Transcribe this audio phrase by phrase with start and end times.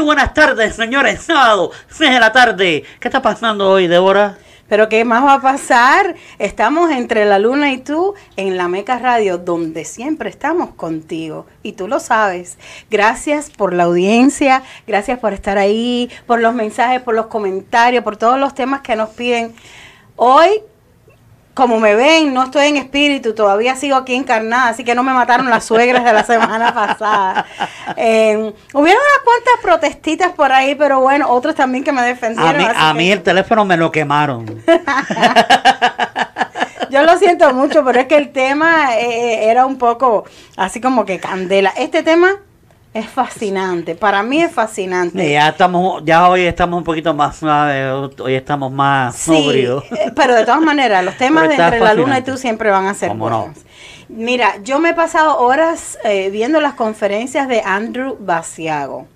[0.00, 1.22] Buenas tardes, señores.
[1.22, 2.84] Sábado, 6 de la tarde.
[3.00, 4.38] ¿Qué está pasando hoy, Débora?
[4.68, 6.14] Pero ¿qué más va a pasar?
[6.38, 11.46] Estamos entre la luna y tú en la Meca Radio, donde siempre estamos contigo.
[11.62, 12.58] Y tú lo sabes.
[12.90, 18.16] Gracias por la audiencia, gracias por estar ahí, por los mensajes, por los comentarios, por
[18.16, 19.54] todos los temas que nos piden.
[20.16, 20.62] Hoy
[21.58, 25.12] como me ven, no estoy en espíritu, todavía sigo aquí encarnada, así que no me
[25.12, 27.46] mataron las suegras de la semana pasada.
[27.96, 28.36] Eh,
[28.72, 32.64] hubieron unas cuantas protestitas por ahí, pero bueno, otros también que me defendieron.
[32.76, 34.46] A mí, el teléfono me lo quemaron.
[36.90, 41.04] Yo lo siento mucho, pero es que el tema eh, era un poco así como
[41.04, 41.72] que candela.
[41.76, 42.36] Este tema
[42.98, 45.30] es fascinante, para mí es fascinante.
[45.30, 49.84] ya estamos, ya hoy estamos un poquito más hoy estamos más sobrios.
[49.92, 52.86] Eh, pero de todas maneras, los temas de entre la luna y tú siempre van
[52.86, 53.56] a ser buenos.
[54.08, 59.06] Mira, yo me he pasado horas eh, viendo las conferencias de Andrew Basiago.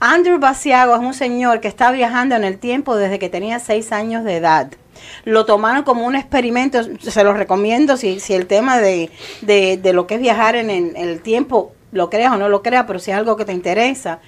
[0.00, 3.92] Andrew Basiago es un señor que está viajando en el tiempo desde que tenía seis
[3.92, 4.70] años de edad.
[5.24, 9.10] Lo tomaron como un experimento, se lo recomiendo si, si el tema de,
[9.42, 12.98] de, lo que es viajar en el tiempo lo creas o no lo creas, pero
[12.98, 14.18] si es algo que te interesa,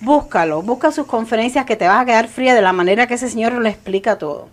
[0.00, 3.28] búscalo, busca sus conferencias que te vas a quedar fría de la manera que ese
[3.28, 4.48] señor lo explica todo.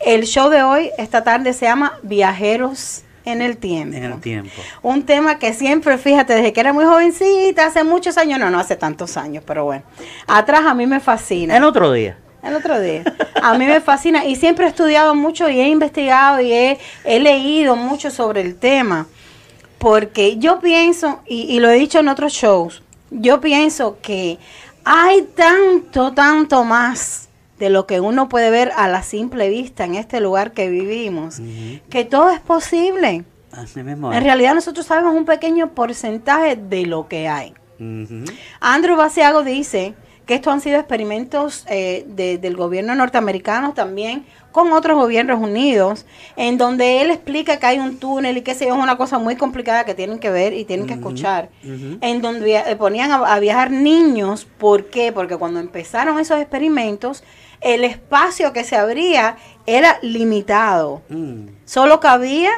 [0.00, 3.96] El show de hoy, esta tarde, se llama Viajeros en el tiempo.
[3.96, 4.52] En el tiempo.
[4.82, 8.58] Un tema que siempre, fíjate, desde que era muy jovencita, hace muchos años, no, no
[8.58, 9.82] hace tantos años, pero bueno.
[10.26, 11.56] Atrás a mí me fascina.
[11.56, 12.16] El otro día.
[12.42, 13.02] El otro día.
[13.42, 17.18] A mí me fascina y siempre he estudiado mucho y he investigado y he, he
[17.18, 19.06] leído mucho sobre el tema.
[19.78, 24.38] Porque yo pienso, y, lo he dicho en otros shows, yo pienso que
[24.84, 27.28] hay tanto, tanto más
[27.58, 31.40] de lo que uno puede ver a la simple vista en este lugar que vivimos,
[31.90, 33.24] que todo es posible.
[33.52, 37.54] En realidad nosotros sabemos un pequeño porcentaje de lo que hay.
[38.60, 39.94] Andrew Basiago dice
[40.26, 46.56] que estos han sido experimentos eh, del gobierno norteamericano también con otros gobiernos unidos, en
[46.56, 49.84] donde él explica que hay un túnel y que sé es una cosa muy complicada
[49.84, 54.46] que tienen que ver y tienen que escuchar, en donde eh, ponían a, viajar niños,
[54.46, 55.12] ¿por qué?
[55.12, 57.22] Porque cuando empezaron esos experimentos,
[57.60, 59.36] el espacio que se abría
[59.66, 61.48] era limitado, mm.
[61.66, 62.50] solo cabía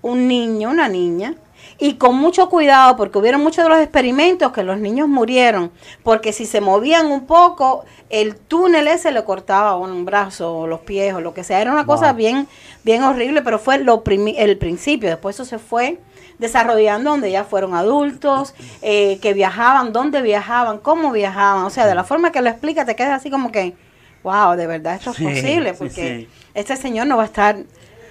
[0.00, 1.34] un niño, una niña,
[1.78, 6.32] y con mucho cuidado porque hubieron muchos de los experimentos que los niños murieron porque
[6.32, 11.14] si se movían un poco el túnel ese le cortaba un brazo o los pies
[11.14, 11.60] o lo que sea.
[11.60, 12.46] Era una cosa bien
[12.84, 15.08] bien horrible pero fue lo el principio.
[15.08, 15.98] Después eso se fue
[16.38, 21.64] desarrollando donde ya fueron adultos eh, que viajaban dónde viajaban cómo viajaban.
[21.64, 23.74] O sea de la forma que lo explica te quedas así como que
[24.22, 27.56] wow de verdad esto es posible porque este señor no va a estar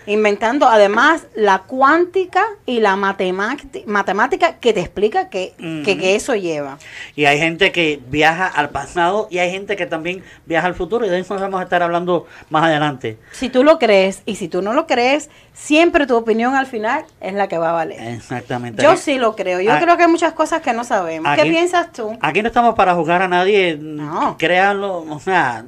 [0.05, 5.53] inventando además la cuántica y la matemática que te explica que,
[5.85, 6.77] que, eso lleva.
[7.15, 11.05] Y hay gente que viaja al pasado y hay gente que también viaja al futuro
[11.05, 13.17] y de eso vamos a estar hablando más adelante.
[13.31, 17.05] Si tú lo crees y si tú no lo crees, siempre tu opinión al final
[17.19, 18.01] es la que va a valer.
[18.15, 18.81] Exactamente.
[18.81, 19.61] Yo sí lo creo.
[19.61, 21.35] Yo creo que hay muchas cosas que no sabemos.
[21.35, 22.17] ¿Qué piensas tú?
[22.21, 23.77] Aquí no estamos para juzgar a nadie.
[23.79, 24.37] No.
[24.37, 25.65] Créanlo, o sea,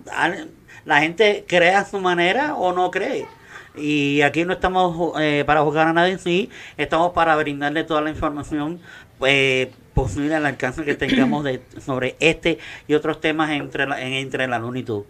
[0.86, 3.28] la gente crea a su manera o no cree.
[3.76, 8.12] Y aquí no estamos eh, para juzgar a nadie, sí, estamos para brindarle toda la
[8.12, 8.80] información
[9.26, 14.14] eh, posible al alcance que tengamos de, sobre este y otros temas entre la, en,
[14.14, 15.06] entre la luna y tú.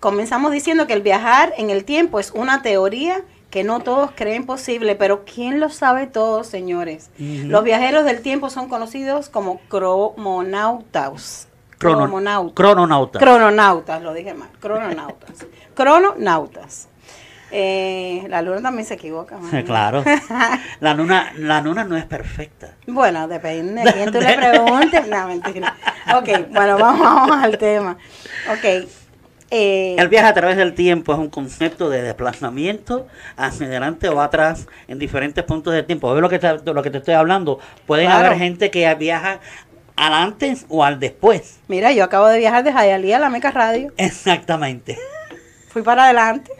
[0.00, 4.44] Comenzamos diciendo que el viajar en el tiempo es una teoría que no todos creen
[4.44, 7.10] posible, pero ¿quién lo sabe todo, señores?
[7.18, 11.48] Los viajeros del tiempo son conocidos como cromonautas.
[12.52, 13.22] crononautas.
[13.22, 14.50] Crononautas, lo dije mal.
[14.60, 15.46] Crononautas.
[15.74, 16.88] crononautas.
[17.50, 19.38] Eh, la luna también se equivoca.
[19.64, 20.04] Claro.
[20.80, 22.74] La luna, la luna no es perfecta.
[22.86, 25.08] Bueno, depende de quién tú le preguntes.
[25.08, 25.74] No, mentira.
[26.14, 27.96] Ok, bueno, vamos, al tema.
[28.50, 28.88] Ok.
[29.50, 33.06] Eh, el viaje a través del tiempo es un concepto de desplazamiento
[33.36, 36.12] hacia adelante o atrás en diferentes puntos del tiempo.
[36.12, 37.60] ¿Ves lo que te, lo que te estoy hablando?
[37.86, 39.38] Pueden haber gente que viaja
[39.94, 41.60] al antes o al después.
[41.68, 43.92] Mira, yo acabo de viajar de Jayalía a la Meca Radio.
[43.96, 44.98] Exactamente.
[45.68, 46.50] Fui para adelante.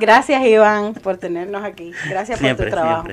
[0.00, 1.92] Gracias, Iván, por tenernos aquí.
[2.08, 3.08] Gracias por tu trabajo.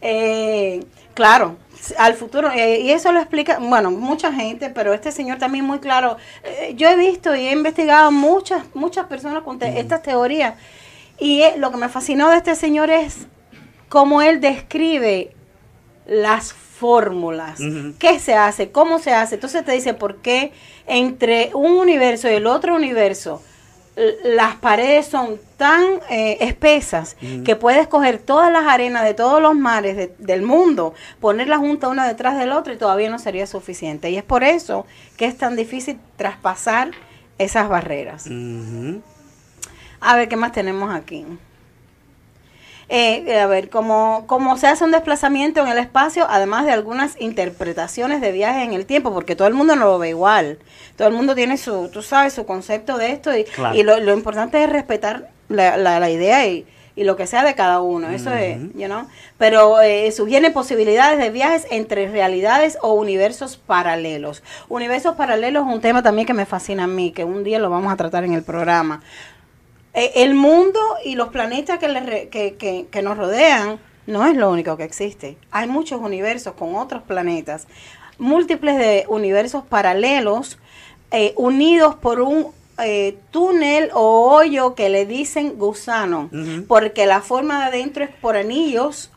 [0.00, 0.80] Eh,
[1.14, 1.56] Claro,
[1.98, 5.78] al futuro, eh, y eso lo explica, bueno, mucha gente, pero este señor también muy
[5.78, 6.16] claro.
[6.44, 10.54] Eh, yo he visto y he investigado muchas, muchas personas con estas teorías,
[11.18, 13.26] y eh, lo que me fascinó de este señor es
[13.88, 15.34] cómo él describe
[16.06, 17.60] las fórmulas,
[17.98, 19.34] qué se hace, cómo se hace.
[19.34, 20.52] Entonces te dice por qué
[20.86, 23.42] entre un universo y el otro universo
[24.24, 29.54] las paredes son tan eh, espesas que puedes coger todas las arenas de todos los
[29.54, 34.10] mares del mundo, ponerlas juntas una detrás del otro y todavía no sería suficiente.
[34.10, 34.86] Y es por eso
[35.16, 36.92] que es tan difícil traspasar
[37.38, 38.26] esas barreras.
[40.00, 41.26] A ver, ¿qué más tenemos aquí?
[42.92, 47.14] Eh, a ver, cómo, cómo se hace un desplazamiento en el espacio, además de algunas
[47.20, 50.58] interpretaciones de viajes en el tiempo, porque todo el mundo no lo ve igual.
[50.96, 54.12] Todo el mundo tiene su, tú sabes, su concepto de esto y, y lo, lo,
[54.12, 56.66] importante es respetar la, la, idea y,
[56.96, 59.06] y lo que sea de cada uno, eso es, you know?
[59.38, 64.42] Pero eh, sugieren posibilidades de viajes entre realidades o universos paralelos.
[64.68, 67.70] Universos paralelos es un tema también que me fascina a mí, que un día lo
[67.70, 69.00] vamos a tratar en el programa.
[69.94, 74.76] Eh, el mundo y los planetas que, que, que, nos rodean no es lo único
[74.76, 75.36] que existe.
[75.50, 77.66] Hay muchos universos con otros planetas,
[78.18, 80.58] múltiples de universos paralelos
[81.10, 82.48] eh, unidos por un
[82.82, 86.30] eh, túnel o hoyo que le dicen gusano,
[86.68, 89.10] porque la forma de adentro es por anillos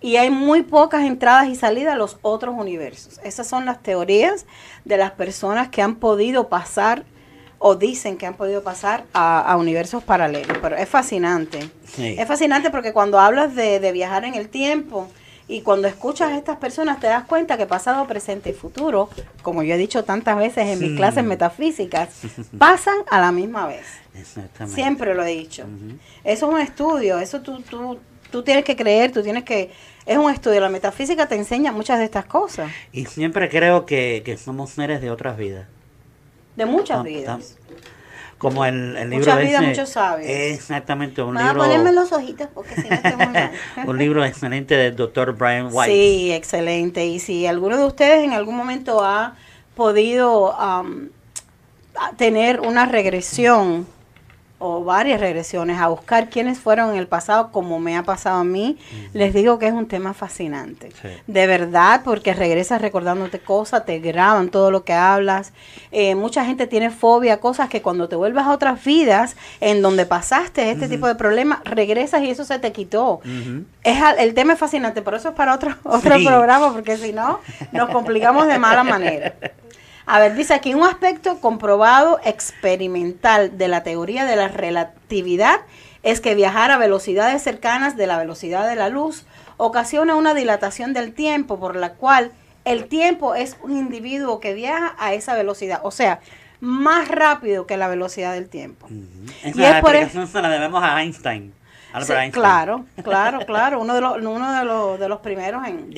[0.00, 3.18] y hay muy pocas entradas y salidas a los otros universos.
[3.24, 4.46] Esas son las teorías
[4.84, 7.04] de las personas que han podido pasar
[7.58, 10.58] o dicen que han podido pasar a, universos paralelos.
[10.60, 11.68] Pero es fascinante.
[11.98, 15.08] Es fascinante porque cuando hablas de, viajar en el tiempo
[15.48, 19.08] y cuando escuchas a estas personas te das cuenta que pasado, presente y futuro,
[19.42, 22.10] como yo he dicho tantas veces en mis clases metafísicas,
[22.58, 23.86] pasan a la misma vez.
[24.66, 25.64] Siempre lo he dicho.
[26.22, 27.98] Eso es un estudio, eso tú, tú,
[28.30, 29.70] tú tienes que creer, tú tienes que...
[30.06, 32.70] Es un estudio, la metafísica te enseña muchas de estas cosas.
[32.92, 35.66] Y siempre creo que, que somos seres de otras vidas
[36.58, 37.56] de muchas vidas.
[38.36, 40.28] Como el, el libro Muchas vidas, muchos sabios.
[40.28, 41.56] Exactamente, un libro.
[41.56, 45.92] ponerme los ojitos porque si no un libro excelente del doctor Brian White.
[45.92, 47.06] Sí, excelente.
[47.06, 49.34] Y si alguno de ustedes en algún momento ha
[49.74, 50.56] podido
[52.16, 53.86] tener una regresión
[54.58, 58.44] o varias regresiones a buscar quiénes fueron en el pasado, como me ha pasado a
[58.44, 58.76] mí,
[59.12, 60.90] les digo que es un tema fascinante.
[61.26, 65.52] De verdad, porque regresas recordándote cosas, te graban todo lo que hablas.
[65.92, 69.80] Eh, mucha gente tiene fobia a cosas que cuando te vuelvas a otras vidas en
[69.80, 73.20] donde pasaste este tipo de problemas, regresas y eso se te quitó.
[73.84, 77.40] es, el tema es fascinante, por eso es para otro, otro programa, porque si no,
[77.72, 79.34] nos complicamos de mala manera.
[80.10, 85.60] A ver, dice aquí un aspecto comprobado experimental de la teoría de la relatividad
[86.02, 89.26] es que viajar a velocidades cercanas de la velocidad de la luz
[89.58, 92.32] ocasiona una dilatación del tiempo por la cual
[92.64, 96.20] el tiempo es un individuo que viaja a esa velocidad, o sea,
[96.60, 98.88] más rápido que la velocidad del tiempo.
[98.90, 101.52] y es por eso se la debemos a Einstein.
[102.32, 105.90] Claro, claro, claro, uno de los, uno de los, de los primeros en,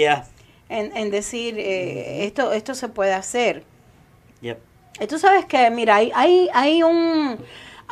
[0.69, 3.70] en, decir eh, esto, esto se puede hacer.
[4.43, 7.39] Y tú sabes que, mira, hay, hay, hay un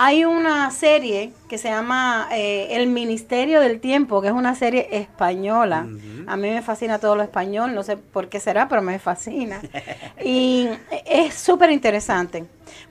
[0.00, 4.86] hay una serie que se llama eh, El Ministerio del Tiempo, que es una serie
[4.92, 5.88] española.
[6.28, 9.60] A mí me fascina todo lo español, no sé por qué será, pero me fascina.
[10.24, 10.68] y
[11.04, 12.44] es súper interesante,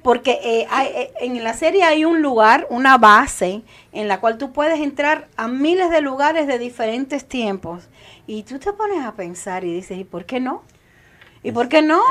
[0.03, 3.61] porque eh, eh, en la serie hay un lugar, una base,
[3.93, 7.87] en la cual tú puedes entrar a miles de lugares de diferentes tiempos.
[8.27, 10.63] Y tú te pones a pensar y dices, ¿y por qué no?
[11.47, 12.03] ¿Y por qué no?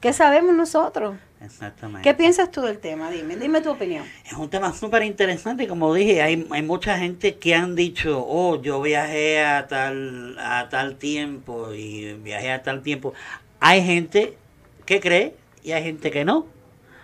[0.00, 1.16] ¿Qué sabemos nosotros?
[1.40, 2.08] Exactamente.
[2.08, 3.10] ¿Qué piensas tú del tema?
[3.10, 4.04] Dime, dime tu opinión.
[4.24, 8.62] Es un tema súper interesante, como dije, hay, hay mucha gente que han dicho, oh,
[8.62, 13.12] yo viajé a tal, a tal tiempo y viajé a tal tiempo.
[13.58, 14.38] Hay gente
[14.84, 16.46] que cree y hay gente que no.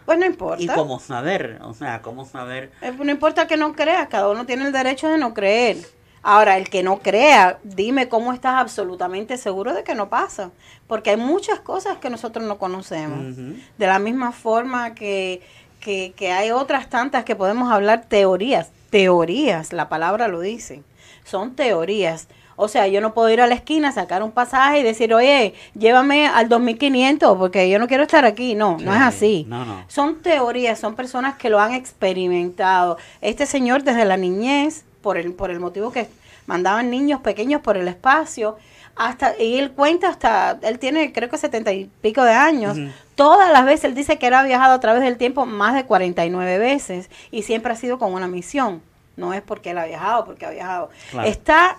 [0.06, 0.62] Pues no importa.
[0.62, 1.58] ¿Y cómo saber?
[1.62, 2.70] O sea, ¿cómo saber?
[2.80, 5.78] Eh, no importa que no creas, cada uno tiene el derecho de no creer.
[6.22, 10.50] Ahora, el que no crea, dime cómo estás absolutamente seguro de que no pasa.
[10.86, 13.36] Porque hay muchas cosas que nosotros no conocemos.
[13.76, 15.42] De la misma forma que,
[15.80, 18.70] que, que, hay otras tantas que podemos hablar teorías.
[18.90, 20.82] Teorías, la palabra lo dice.
[21.24, 22.28] Son teorías.
[22.54, 25.54] O sea, yo no puedo ir a la esquina, sacar un pasaje y decir, oye,
[25.74, 28.54] llévame al 2500 porque yo no quiero estar aquí.
[28.54, 29.48] No, no es así.
[29.88, 32.98] Son teorías, son personas que lo han experimentado.
[33.20, 36.08] Este señor desde la niñez por el, por el motivo que
[36.46, 38.56] mandaban niños pequeños por el espacio,
[38.94, 42.76] hasta, y él cuenta hasta, él tiene creo que setenta y pico de años,
[43.14, 45.84] todas las veces él dice que él ha viajado a través del tiempo más de
[45.84, 48.82] 49 veces y siempre ha sido con una misión,
[49.16, 50.90] no es porque él ha viajado, porque ha viajado.
[51.24, 51.78] Está,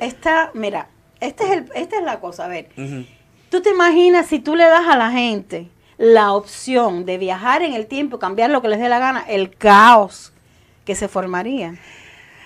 [0.00, 0.88] está, mira,
[1.20, 2.68] este es el, esta es la cosa, a ver.
[3.50, 7.72] Tú te imaginas si tú le das a la gente la opción de viajar en
[7.72, 10.32] el tiempo, cambiar lo que les dé la gana, el caos
[10.84, 11.76] que se formaría.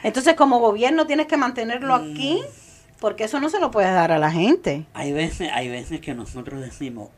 [0.02, 2.40] Entonces, como gobierno tienes que mantenerlo aquí,
[3.00, 4.84] porque eso no se lo puedes dar a la gente.
[4.94, 7.10] Hay veces, hay veces que nosotros decimos,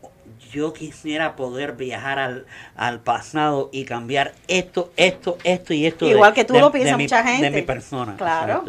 [0.50, 2.46] yo quisiera poder viajar al,
[2.76, 6.06] al pasado y cambiar esto, esto, esto y esto.
[6.06, 7.50] Igual que tú lo piensas mucha gente.
[7.50, 8.16] De mi persona.
[8.16, 8.64] Claro.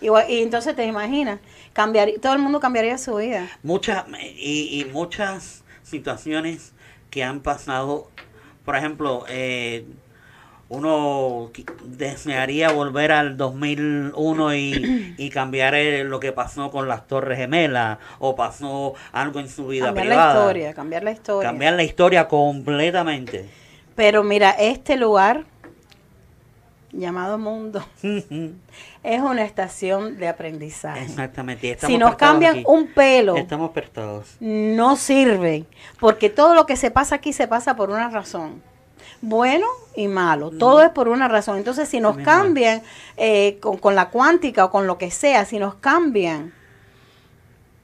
[0.00, 1.38] Igual, y entonces te imaginas,
[1.72, 3.48] cambiar, todo el mundo cambiaría su vida.
[3.62, 4.04] Muchas,
[4.36, 6.72] y, y muchas situaciones
[7.10, 8.10] que han pasado,
[8.64, 9.86] por ejemplo, eh,
[10.72, 11.50] uno
[11.84, 15.74] desearía volver al 2001 y, y cambiar
[16.06, 20.32] lo que pasó con las Torres Gemelas o pasó algo en su vida cambiar privada.
[20.32, 21.48] la historia, cambiar la historia.
[21.50, 23.50] Cambiar la historia completamente.
[23.94, 25.44] Pero mira, este lugar
[26.90, 27.84] llamado mundo
[29.02, 31.04] es una estación de aprendizaje.
[31.04, 31.76] Exactamente.
[31.84, 34.36] si nos cambian un pelo, estamos pertados.
[34.40, 35.66] No sirve,
[36.00, 38.71] porque todo lo que se pasa aquí se pasa por una razón
[39.22, 40.50] bueno y malo.
[40.50, 41.56] Todo es por una razón.
[41.56, 42.82] Entonces, si nos cambian
[43.16, 46.52] eh, con, la cuántica o con lo que sea, si nos cambian,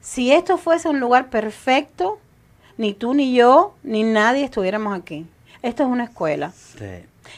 [0.01, 2.19] si esto fuese un lugar perfecto,
[2.77, 5.27] ni tú ni yo, ni nadie estuviéramos aquí.
[5.63, 6.53] Esto es una escuela.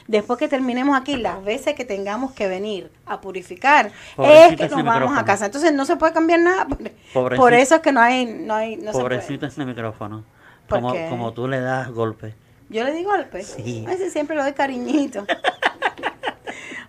[0.06, 4.84] Después que terminemos aquí, las veces que tengamos que venir a purificar, es que nos
[4.84, 5.46] vamos a casa.
[5.46, 6.66] Entonces no se puede cambiar nada.
[7.12, 8.24] Por eso es que no hay...
[8.24, 10.24] No hay no Pobrecito ese micrófono.
[10.68, 12.34] Como, como tú le das golpe.
[12.70, 13.42] Yo le di golpe.
[13.42, 13.84] Sí.
[13.88, 15.26] A siempre lo doy cariñito.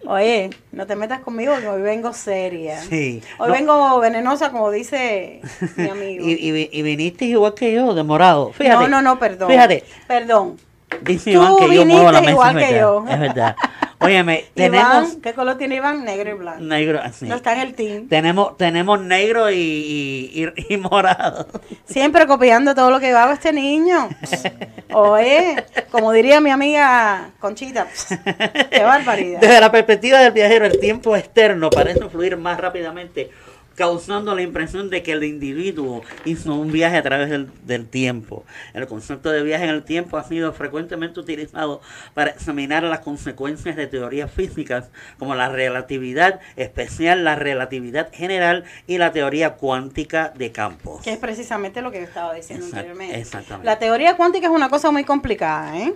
[0.06, 2.82] Oye, no te metas conmigo, que hoy vengo seria.
[2.82, 3.24] Sí.
[3.40, 5.42] Hoy vengo venenosa, como dice
[5.76, 6.26] mi amigo.
[6.28, 8.52] y, y, viniste igual que yo, demorado.
[8.52, 8.84] Fíjate.
[8.84, 9.50] No, no, no, perdón.
[9.50, 9.84] Fíjate.
[10.08, 10.58] Perdón.
[11.02, 12.32] Dice Iván que yo muevo la mesa.
[12.32, 13.06] Igual que yo.
[13.10, 13.56] Es verdad.
[14.02, 15.18] Óyeme, tenemos...
[15.22, 16.04] ¿Qué color tiene Iván?
[16.04, 16.62] Negro y blanco.
[16.62, 17.26] Negro, así.
[17.26, 18.08] No está en el team.
[18.08, 21.48] Tenemos, tenemos negro y, y, morado.
[21.86, 24.10] Siempre copiando todo lo que hago este niño.
[24.94, 27.88] Oye, como diría mi amiga Conchita,
[28.72, 29.40] qué barbaridad.
[29.40, 33.30] Desde la perspectiva del viajero, el tiempo externo parece fluir más rápidamente
[33.76, 38.46] causando la impresión de que el individuo hizo un viaje a través del, tiempo.
[38.74, 41.82] El concepto de viaje en el tiempo ha sido frecuentemente utilizado
[42.14, 48.98] para examinar las consecuencias de teorías físicas como la relatividad especial, la relatividad general y
[48.98, 51.02] la teoría cuántica de campos.
[51.04, 53.20] Que es precisamente lo que estaba diciendo anteriormente.
[53.20, 53.66] Exactamente.
[53.66, 55.94] La teoría cuántica es una cosa muy complicada, ¿eh?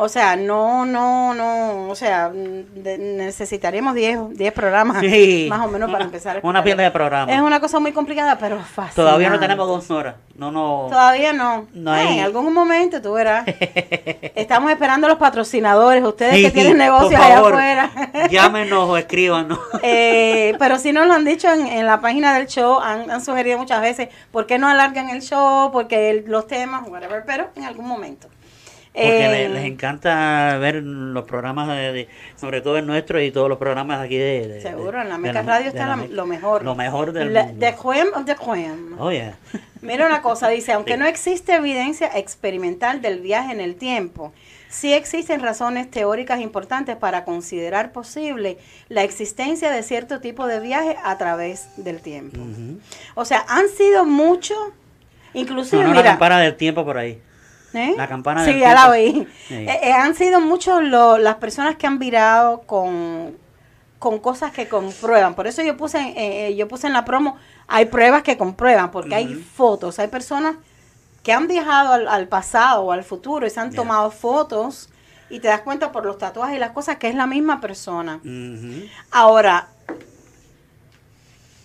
[0.00, 5.02] O sea, no, no, no, o sea, necesitaríamos 10 programas
[5.48, 6.38] más o menos para empezar.
[6.44, 7.32] Una pieza de programa.
[7.32, 8.94] Es una cosa muy complicada, pero fácil.
[8.94, 10.14] Todavía no tenemos dos horas.
[10.36, 10.86] No, no.
[10.88, 11.66] Todavía no.
[11.74, 12.18] no hay...
[12.18, 13.44] en algún momento tú verás.
[14.36, 17.90] Estamos esperando a los patrocinadores, ustedes que tienen negocios allá afuera.
[18.30, 19.58] llámenos o escríbanos.
[19.82, 23.80] Eh, pero si nos lo han dicho en, la página del show, han, sugerido muchas
[23.80, 25.72] veces, ¿por qué no alargan el show?
[25.72, 28.28] Porque los temas, whatever, pero en algún momento.
[28.92, 33.58] Porque les, eh, encanta ver los programas, de, sobre todo el nuestro y todos los
[33.58, 34.60] programas aquí de...
[34.60, 36.64] seguro, en la Meca Radio está lo mejor.
[36.64, 37.54] Lo mejor del mundo.
[37.54, 38.96] De Juem of the Juem.
[38.98, 39.36] Oh, yeah.
[39.80, 44.32] Mira una cosa, dice, aunque no existe evidencia experimental del viaje en el tiempo,
[44.68, 50.96] sí existen razones teóricas importantes para considerar posible la existencia de cierto tipo de viaje
[51.04, 52.40] a través del tiempo.
[53.14, 54.58] O sea, han sido muchos,
[55.32, 56.18] inclusive, no, mira...
[56.18, 57.20] para del tiempo por ahí.
[57.78, 57.94] ¿Eh?
[57.96, 59.26] La campana Sí, ya la oí.
[59.50, 63.36] Eh, eh, han sido muchos las personas que han virado con,
[63.98, 65.34] con cosas que comprueban.
[65.34, 69.34] Por eso yo puse, yo puse en la promo, hay pruebas que comprueban, porque hay
[69.34, 70.56] fotos, hay personas
[71.22, 74.90] que han viajado al, pasado o al futuro y se han tomado fotos
[75.30, 78.20] y te das cuenta por los tatuajes y las cosas que es la misma persona.
[79.10, 79.68] Ahora,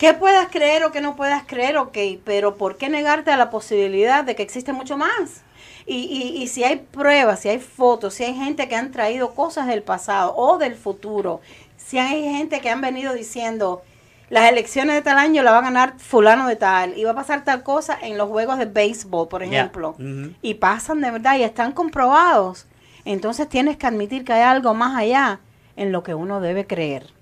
[0.03, 1.77] ¿qué puedas creer o que no puedas creer?
[1.77, 5.43] Ok, pero ¿por qué negarte a la posibilidad de que existe mucho más?
[5.85, 9.33] Y, y, y si hay pruebas, si hay fotos, si hay gente que han traído
[9.33, 11.39] cosas del pasado o del futuro,
[11.77, 13.81] si hay gente que han venido diciendo,
[14.29, 17.15] las elecciones de tal año la va a ganar fulano de tal y va a
[17.15, 19.95] pasar tal cosa en los juegos de béisbol, por ejemplo,
[20.41, 22.65] y pasan de verdad y están comprobados,
[23.05, 25.39] entonces tienes que admitir que hay algo más allá
[25.77, 27.13] en lo que uno debe creer.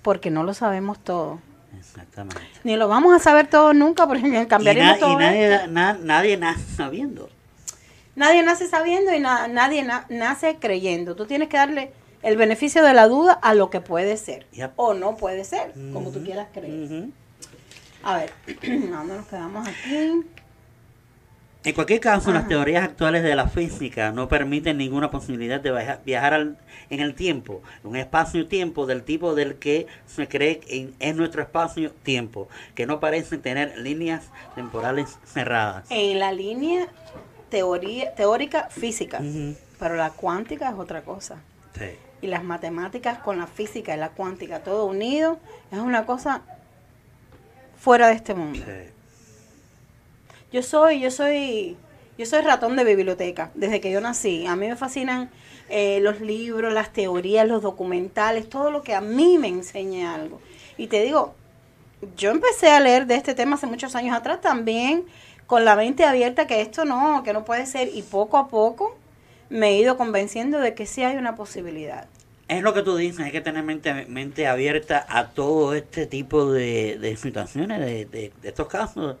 [0.00, 1.38] Porque no lo sabemos todo.
[1.78, 2.40] Exactamente.
[2.64, 5.12] Ni lo vamos a saber todo nunca porque cambiaríamos todo.
[5.12, 7.28] Y nadie, nadie nace sabiendo.
[8.14, 11.16] Nadie nace sabiendo y nadie nace creyendo.
[11.16, 11.92] Tú tienes que darle
[12.22, 16.10] el beneficio de la duda a lo que puede ser o no puede ser, como
[16.10, 17.08] tú quieras creer.
[18.02, 18.32] A ver,
[18.90, 20.22] ¿dónde nos quedamos aquí?
[21.66, 26.54] En cualquier caso, las teorías actuales de la física no permiten ninguna posibilidad de viajar
[26.90, 32.46] en el tiempo, un espacio-tiempo del tipo del que se cree en, en nuestro espacio-tiempo,
[32.76, 35.86] que no parece tener líneas temporales cerradas.
[35.90, 36.86] En la línea
[37.50, 39.20] teoría, teórica física,
[39.80, 41.42] pero la cuántica es otra cosa.
[42.22, 45.40] Y las matemáticas con la física y la cuántica, todo unido,
[45.72, 46.42] es una cosa
[47.76, 48.64] fuera de este mundo.
[50.52, 51.76] Yo soy, yo soy,
[52.18, 54.46] yo soy ratón de biblioteca desde que yo nací.
[54.46, 55.30] A mí me fascinan
[55.68, 60.40] eh, los libros, las teorías, los documentales, todo lo que a mí me enseñe algo.
[60.76, 61.34] Y te digo,
[62.16, 65.04] yo empecé a leer de este tema hace muchos años atrás también
[65.46, 68.96] con la mente abierta que esto no, que no puede ser y poco a poco
[69.48, 72.08] me he ido convenciendo de que sí hay una posibilidad.
[72.48, 76.52] Es lo que tú dices, hay que tener mente, mente abierta a todo este tipo
[76.52, 79.16] de, de situaciones, de, de, estos casos,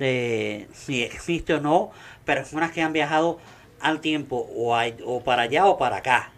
[0.00, 1.90] de si existe o no
[2.24, 3.38] personas que han viajado
[3.80, 6.32] al tiempo o, o para allá o para acá.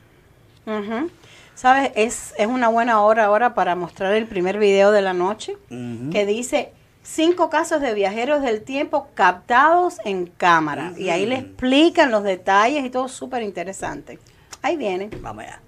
[1.54, 1.92] ¿Sabes?
[1.94, 6.26] Es, es una buena hora ahora para mostrar el primer video de la noche que
[6.26, 10.92] dice cinco casos de viajeros del tiempo captados en cámara.
[10.98, 14.18] Y ahí le explican los detalles y todo súper interesante.
[14.60, 15.08] Ahí viene.
[15.20, 15.60] Vamos allá.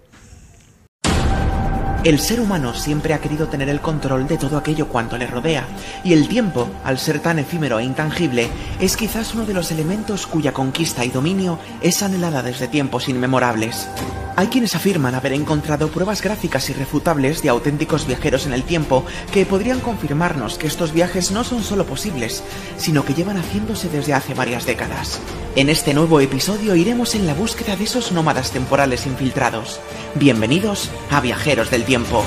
[2.05, 5.67] El ser humano siempre ha querido tener el control de todo aquello cuanto le rodea,
[6.05, 10.27] y el tiempo, al ser tan efímero e intangible, es quizás uno de los elementos
[10.27, 13.89] cuya conquista y dominio es anhelada desde tiempos inmemorables.
[14.37, 19.47] Hay quienes afirman haber encontrado pruebas gráficas irrefutables de auténticos viajeros en el tiempo que
[19.47, 22.43] podrían confirmarnos que estos viajes no son solo posibles,
[22.77, 25.21] sino que llevan haciéndose desde hace varias décadas.
[25.55, 29.81] En este nuevo episodio iremos en la búsqueda de esos nómadas temporales infiltrados.
[30.17, 32.25] Bienvenidos a Viajeros del Tiempo tiempo.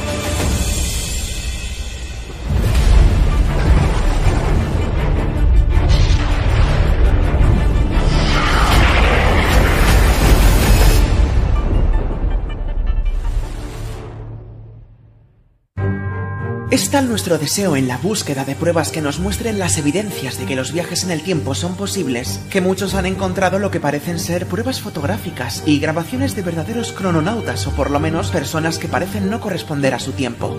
[16.78, 20.46] Es tal nuestro deseo en la búsqueda de pruebas que nos muestren las evidencias de
[20.46, 24.20] que los viajes en el tiempo son posibles, que muchos han encontrado lo que parecen
[24.20, 29.32] ser pruebas fotográficas y grabaciones de verdaderos crononautas o por lo menos personas que parecen
[29.32, 30.56] no corresponder a su tiempo.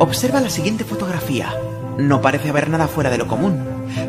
[0.00, 1.54] Observa la siguiente fotografía.
[2.00, 3.62] No parece haber nada fuera de lo común.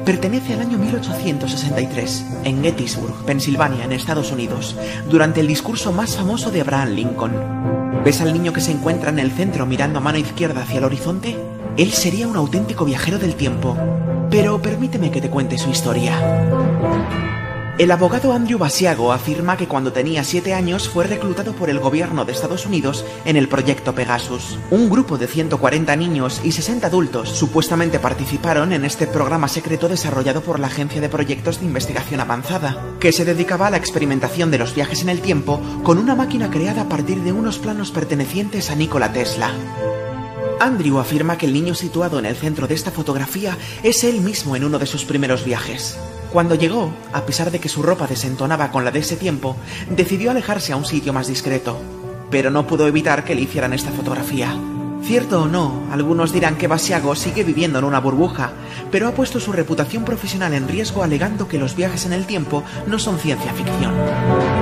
[0.05, 4.77] Pertenece al año 1863, en Gettysburg, Pensilvania, en Estados Unidos,
[5.09, 8.01] durante el discurso más famoso de Abraham Lincoln.
[8.05, 10.85] ¿Ves al niño que se encuentra en el centro mirando a mano izquierda hacia el
[10.85, 11.35] horizonte?
[11.75, 13.77] Él sería un auténtico viajero del tiempo.
[14.29, 16.17] Pero permíteme que te cuente su historia.
[17.81, 22.25] El abogado Andrew Basiago afirma que cuando tenía 7 años fue reclutado por el gobierno
[22.25, 24.59] de Estados Unidos en el proyecto Pegasus.
[24.69, 30.41] Un grupo de 140 niños y 60 adultos supuestamente participaron en este programa secreto desarrollado
[30.41, 34.59] por la Agencia de Proyectos de Investigación Avanzada, que se dedicaba a la experimentación de
[34.59, 38.69] los viajes en el tiempo con una máquina creada a partir de unos planos pertenecientes
[38.69, 39.55] a Nikola Tesla.
[40.59, 44.55] Andrew afirma que el niño situado en el centro de esta fotografía es él mismo
[44.55, 45.97] en uno de sus primeros viajes.
[46.31, 49.57] Cuando llegó, a pesar de que su ropa desentonaba con la de ese tiempo,
[49.89, 51.77] decidió alejarse a un sitio más discreto.
[52.29, 54.55] Pero no pudo evitar que le hicieran esta fotografía.
[55.03, 58.51] Cierto o no, algunos dirán que Basiago sigue viviendo en una burbuja,
[58.91, 62.63] pero ha puesto su reputación profesional en riesgo alegando que los viajes en el tiempo
[62.87, 64.60] no son ciencia ficción.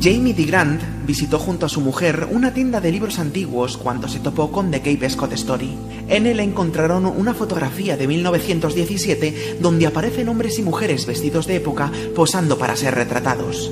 [0.00, 4.52] Jamie DeGrand visitó junto a su mujer una tienda de libros antiguos cuando se topó
[4.52, 5.74] con The Cape Scott Story.
[6.08, 11.90] En él encontraron una fotografía de 1917 donde aparecen hombres y mujeres vestidos de época
[12.14, 13.70] posando para ser retratados.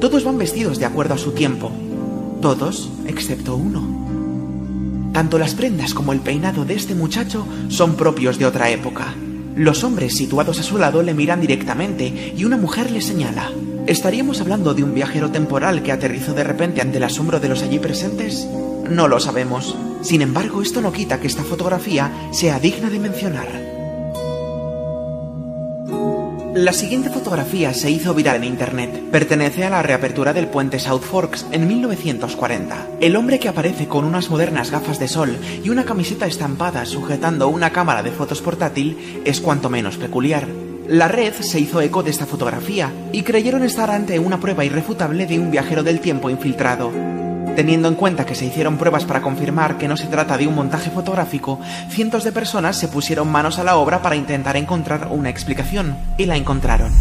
[0.00, 1.72] Todos van vestidos de acuerdo a su tiempo.
[2.40, 5.10] Todos, excepto uno.
[5.12, 9.14] Tanto las prendas como el peinado de este muchacho son propios de otra época.
[9.56, 13.50] Los hombres situados a su lado le miran directamente y una mujer le señala.
[13.86, 17.62] ¿Estaríamos hablando de un viajero temporal que aterrizó de repente ante el asombro de los
[17.62, 18.48] allí presentes?
[18.88, 19.76] No lo sabemos.
[20.00, 23.74] Sin embargo, esto no quita que esta fotografía sea digna de mencionar.
[26.54, 29.10] La siguiente fotografía se hizo viral en internet.
[29.10, 32.88] Pertenece a la reapertura del puente South Forks en 1940.
[33.00, 37.48] El hombre que aparece con unas modernas gafas de sol y una camiseta estampada sujetando
[37.48, 40.63] una cámara de fotos portátil es cuanto menos peculiar.
[40.88, 45.26] La red se hizo eco de esta fotografía y creyeron estar ante una prueba irrefutable
[45.26, 46.92] de un viajero del tiempo infiltrado.
[47.56, 50.54] Teniendo en cuenta que se hicieron pruebas para confirmar que no se trata de un
[50.54, 55.30] montaje fotográfico, cientos de personas se pusieron manos a la obra para intentar encontrar una
[55.30, 56.92] explicación, y la encontraron.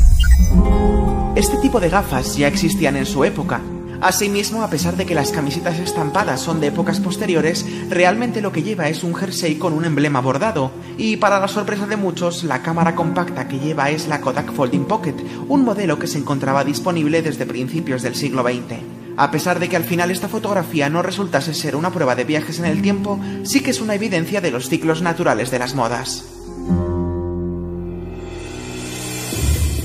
[1.36, 3.60] Este tipo de gafas ya existían en su época,
[4.04, 8.62] Asimismo, a pesar de que las camisetas estampadas son de épocas posteriores, realmente lo que
[8.62, 10.72] lleva es un jersey con un emblema bordado.
[10.98, 14.84] Y para la sorpresa de muchos, la cámara compacta que lleva es la Kodak Folding
[14.84, 15.16] Pocket,
[15.48, 18.82] un modelo que se encontraba disponible desde principios del siglo XX.
[19.16, 22.60] A pesar de que al final esta fotografía no resultase ser una prueba de viajes
[22.60, 26.33] en el tiempo, sí que es una evidencia de los ciclos naturales de las modas.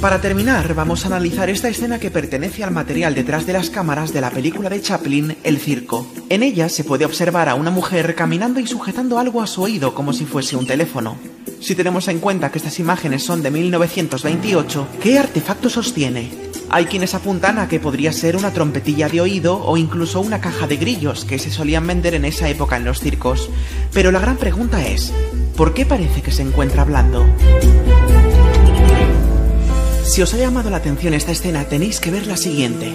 [0.01, 4.13] Para terminar, vamos a analizar esta escena que pertenece al material detrás de las cámaras
[4.13, 6.07] de la película de Chaplin, El Circo.
[6.29, 9.95] En ella se puede observar a una mujer caminando y sujetando algo a su oído
[9.95, 11.17] como si fuese un teléfono.
[11.61, 16.31] Si tenemos en cuenta que estas imágenes son de 1928, ¿qué artefacto sostiene?
[16.71, 20.69] Hay quienes apuntan a que podría ser una trompetilla de oído o incluso una caja
[20.69, 23.51] de grillos que se solían vender en esa época en los circos.
[23.93, 25.13] Pero la gran pregunta es,
[25.57, 27.27] ¿por qué parece que se encuentra hablando?
[30.09, 32.95] Si os ha llamado la atención esta escena, tenéis que ver la siguiente.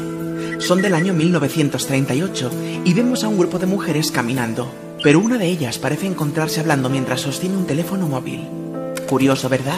[0.60, 2.52] Son del año 1938
[2.84, 4.74] y vemos a un grupo de mujeres caminando,
[5.04, 8.50] pero una de ellas parece encontrarse hablando mientras sostiene un teléfono móvil.
[9.08, 9.78] Curioso, ¿verdad?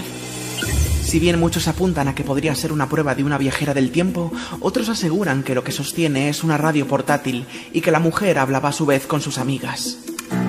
[1.03, 4.31] Si bien muchos apuntan a que podría ser una prueba de una viajera del tiempo,
[4.61, 8.69] otros aseguran que lo que sostiene es una radio portátil y que la mujer hablaba
[8.69, 9.97] a su vez con sus amigas.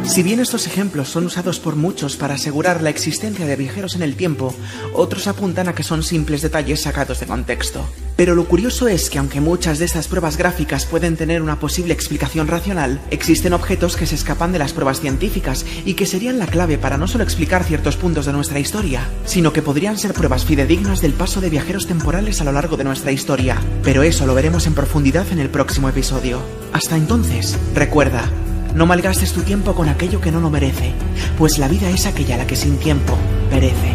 [0.07, 4.03] Si bien estos ejemplos son usados por muchos para asegurar la existencia de viajeros en
[4.03, 4.55] el tiempo,
[4.95, 7.85] otros apuntan a que son simples detalles sacados de contexto.
[8.17, 11.93] Pero lo curioso es que aunque muchas de estas pruebas gráficas pueden tener una posible
[11.93, 16.47] explicación racional, existen objetos que se escapan de las pruebas científicas y que serían la
[16.47, 20.47] clave para no solo explicar ciertos puntos de nuestra historia, sino que podrían ser pruebas
[20.47, 23.61] fidedignas del paso de viajeros temporales a lo largo de nuestra historia.
[23.83, 26.41] Pero eso lo veremos en profundidad en el próximo episodio.
[26.73, 28.31] Hasta entonces, recuerda,
[28.77, 30.93] no malgastes tu tiempo con aquello que no lo merece,
[31.39, 33.17] pues la vida es aquella la que sin tiempo
[33.49, 33.95] perece.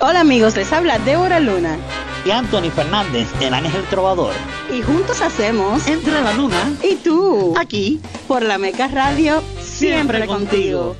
[0.00, 1.78] Hola amigos, les habla Débora Luna
[2.26, 4.34] y Anthony Fernández, el Ángel Trovador.
[4.76, 10.96] Y juntos hacemos Entre la Luna y tú, aquí, por la Meca Radio, siempre, contigo.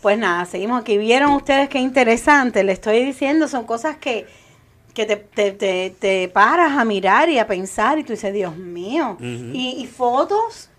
[0.00, 0.96] Pues nada, seguimos aquí.
[0.96, 2.64] ¿Vieron ustedes qué interesante?
[2.64, 4.26] Le estoy diciendo, son cosas que
[4.94, 9.16] que te, te, te, paras a mirar y a pensar y tú dices, Dios mío.
[9.20, 10.70] y, fotos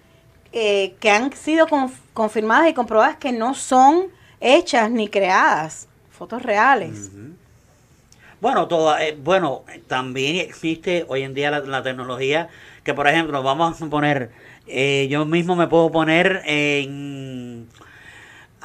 [0.51, 1.67] eh, que han sido
[2.13, 4.08] confirmadas y comprobadas que no son
[4.39, 7.12] hechas ni creadas, fotos reales.
[8.41, 12.49] Bueno, toda, eh, bueno, también existe hoy en día la, tecnología
[12.84, 14.32] que, por ejemplo, vamos a poner,
[14.67, 17.55] eh, yo mismo me puedo poner en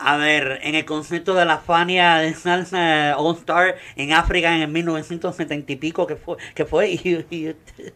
[0.03, 4.63] a ver, en el concepto de la Fania de salsa All Star en África en
[4.63, 6.91] el 1970 y pico que fue, que fue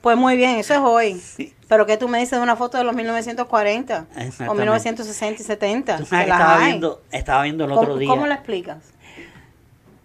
[0.01, 1.53] pues muy bien, eso es hoy.
[1.69, 4.07] Pero ¿qué tú me dices de una foto de los 1940
[4.49, 5.97] o 1960 y 70?
[5.97, 8.09] estaba, viendo, estaba viendo el otro día.
[8.09, 8.79] ¿Cómo lo explicas?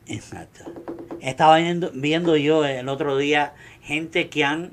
[0.07, 0.71] Exacto.
[1.21, 4.71] Estaba viendo, viendo yo el otro día gente que han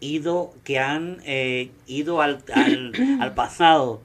[0.00, 4.00] ido, que han eh, ido al, al, al pasado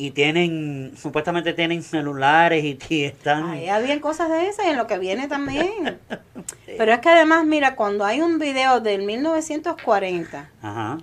[0.00, 3.50] y tienen, supuestamente tienen celulares y, están...
[3.50, 5.98] Ahí había cosas de esas y en lo que viene también.
[6.78, 10.50] Pero es que además, mira, cuando hay un video del 1940,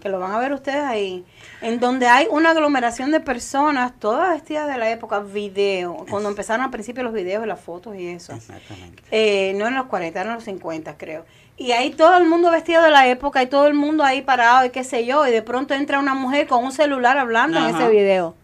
[0.01, 1.25] que lo van a ver ustedes ahí,
[1.62, 6.63] en donde hay una aglomeración de personas, todas vestidas de la época, video, cuando empezaron
[6.63, 8.31] al principio los videos y las fotos y eso.
[8.31, 9.03] Exactamente.
[9.12, 11.25] Eh, no en los 40, en los 50 creo.
[11.58, 14.65] Y ahí todo el mundo vestido de la época y todo el mundo ahí parado
[14.65, 17.75] y qué sé yo, y de pronto entra una mujer con un celular hablando en
[17.75, 18.36] ese video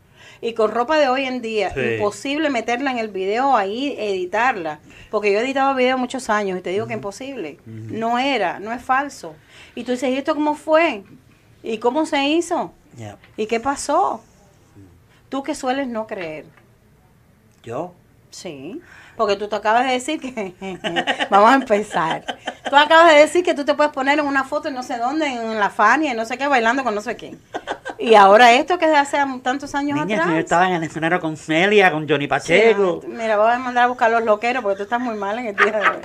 [0.41, 4.79] y con ropa de hoy en día, imposible meterla en el video ahí, editarla.
[5.11, 7.59] Porque yo he editado videos muchos años y te digo que imposible.
[7.65, 9.35] No era, no es falso.
[9.75, 11.03] Y tú dices, ¿y esto cómo fue?
[11.61, 12.73] ¿Y cómo se hizo?
[13.37, 14.23] ¿Y qué pasó?
[15.29, 16.45] Tú que sueles no creer.
[17.63, 17.93] ¿Yo?
[18.31, 18.81] Sí.
[19.21, 20.55] Porque tú te acabas de decir que.
[21.29, 22.25] vamos a empezar.
[22.67, 24.97] Tú acabas de decir que tú te puedes poner en una foto en no sé
[24.97, 27.39] dónde, en la Fania, y no sé qué, bailando con no sé quién.
[27.99, 30.25] Y ahora esto que es de hace tantos años atrás.
[30.27, 33.01] Yo estaba en el escenario con Celia, con Johnny Pacheco.
[33.07, 35.55] mira, voy a mandar a buscar los loqueros porque tú estás muy mal en el
[35.55, 36.01] día de hoy.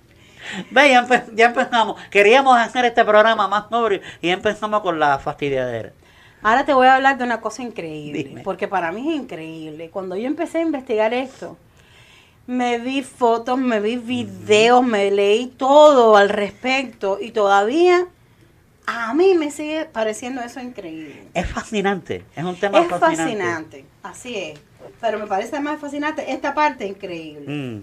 [0.70, 0.88] Ve,
[1.34, 2.00] ya, empezamos.
[2.08, 5.92] Queríamos hacer este programa más noble y empezamos con la fastidiadera.
[6.42, 9.90] Ahora te voy a hablar de una cosa increíble, porque para mí es increíble.
[9.90, 11.58] Cuando yo empecé a investigar esto,
[12.46, 18.06] me vi fotos, me vi videos, me leí todo al respecto y todavía
[18.86, 21.28] a mí me sigue pareciendo eso increíble.
[21.34, 23.12] Es fascinante, es un tema fascinante.
[23.12, 24.60] Es fascinante, así es.
[25.00, 27.46] Pero me parece más fascinante esta parte increíble.
[27.46, 27.80] Mm.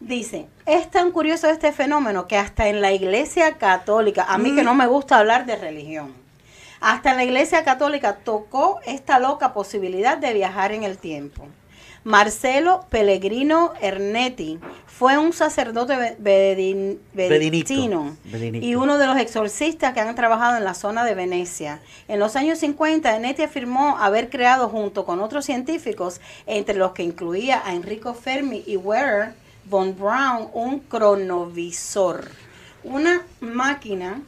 [0.00, 4.64] Dice, es tan curioso este fenómeno que hasta en la iglesia católica, a mí que
[4.64, 6.12] no me gusta hablar de religión,
[6.80, 11.46] hasta en la iglesia católica tocó esta loca posibilidad de viajar en el tiempo.
[12.04, 20.56] Marcelo Pellegrino Ernetti fue un sacerdote benedictino y uno de los exorcistas que han trabajado
[20.56, 21.80] en la zona de Venecia.
[22.08, 27.04] En los años 50, Ernetti afirmó haber creado junto con otros científicos, entre los que
[27.04, 29.34] incluía a Enrico Fermi y Werner
[29.64, 32.28] von Braun, un cronovisor,
[32.82, 34.22] una máquina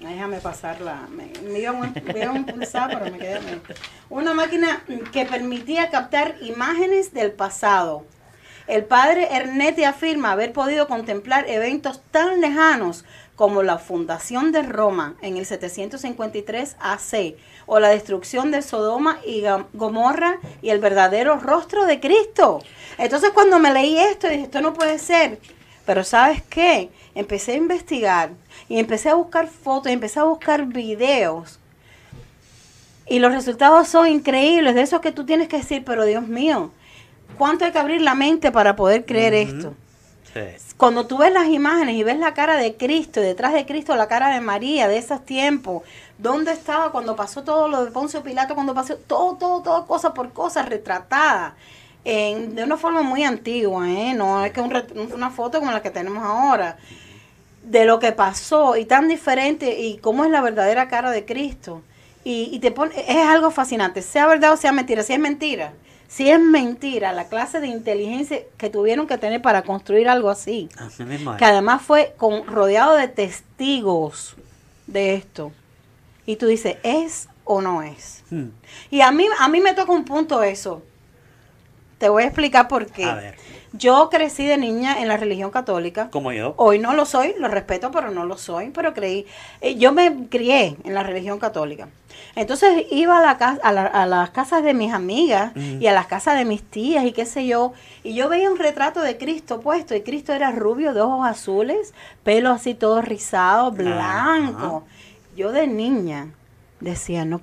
[0.00, 1.06] Déjame pasarla.
[1.10, 3.38] Me, me iba a impulsar, pero me quedé.
[4.08, 4.82] Una máquina
[5.12, 8.06] que permitía captar imágenes del pasado.
[8.66, 15.16] El padre Ernetti afirma haber podido contemplar eventos tan lejanos como la fundación de Roma
[15.22, 17.36] en el 753 AC
[17.66, 22.62] o la destrucción de Sodoma y Gomorra y el verdadero rostro de Cristo.
[22.96, 25.40] Entonces cuando me leí esto dije, esto no puede ser.
[25.84, 26.90] Pero ¿sabes qué?
[27.20, 28.30] Empecé a investigar
[28.66, 31.58] y empecé a buscar fotos, y empecé a buscar videos.
[33.06, 36.70] Y los resultados son increíbles, de esos que tú tienes que decir, pero Dios mío,
[37.36, 39.74] ¿cuánto hay que abrir la mente para poder creer esto?
[40.78, 43.94] Cuando tú ves las imágenes y ves la cara de Cristo, y detrás de Cristo
[43.96, 45.82] la cara de María de esos tiempos,
[46.16, 50.14] ¿dónde estaba cuando pasó todo lo de Poncio Pilato, cuando pasó todo, todo, todo, cosa
[50.14, 51.54] por cosa retratada?
[52.02, 54.14] En, de una forma muy antigua, ¿eh?
[54.14, 56.78] no es que una foto como la que tenemos ahora
[57.62, 61.82] de lo que pasó y tan diferente y cómo es la verdadera cara de Cristo.
[62.22, 65.72] Y, te pone, es algo fascinante, sea verdad o sea mentira, si es mentira,
[66.06, 70.68] si es mentira, la clase de inteligencia que tuvieron que tener para construir algo así,
[71.38, 74.36] que además fue con, rodeado de testigos
[74.86, 75.52] de esto.
[76.26, 78.22] Y tú dices, ¿es o no es?
[78.30, 78.50] Hmm.
[78.90, 80.82] Y a mí, a mí me toca un punto eso.
[81.98, 83.04] Te voy a explicar por qué.
[83.04, 83.36] A ver.
[83.72, 86.10] Yo crecí de niña en la religión católica.
[86.10, 86.54] Como yo.
[86.56, 88.70] Hoy no lo soy, lo respeto, pero no lo soy.
[88.70, 89.26] Pero creí.
[89.60, 91.88] Eh, yo me crié en la religión católica.
[92.34, 96.36] Entonces iba a, la casa, a, las casas de mis amigas y a las casas
[96.36, 97.72] de mis tías y qué sé yo.
[98.02, 99.94] Y yo veía un retrato de Cristo puesto.
[99.94, 104.84] Y Cristo era rubio, de ojos azules, pelo así todo rizado, blanco.
[105.36, 106.28] Yo de niña
[106.80, 107.40] decía, no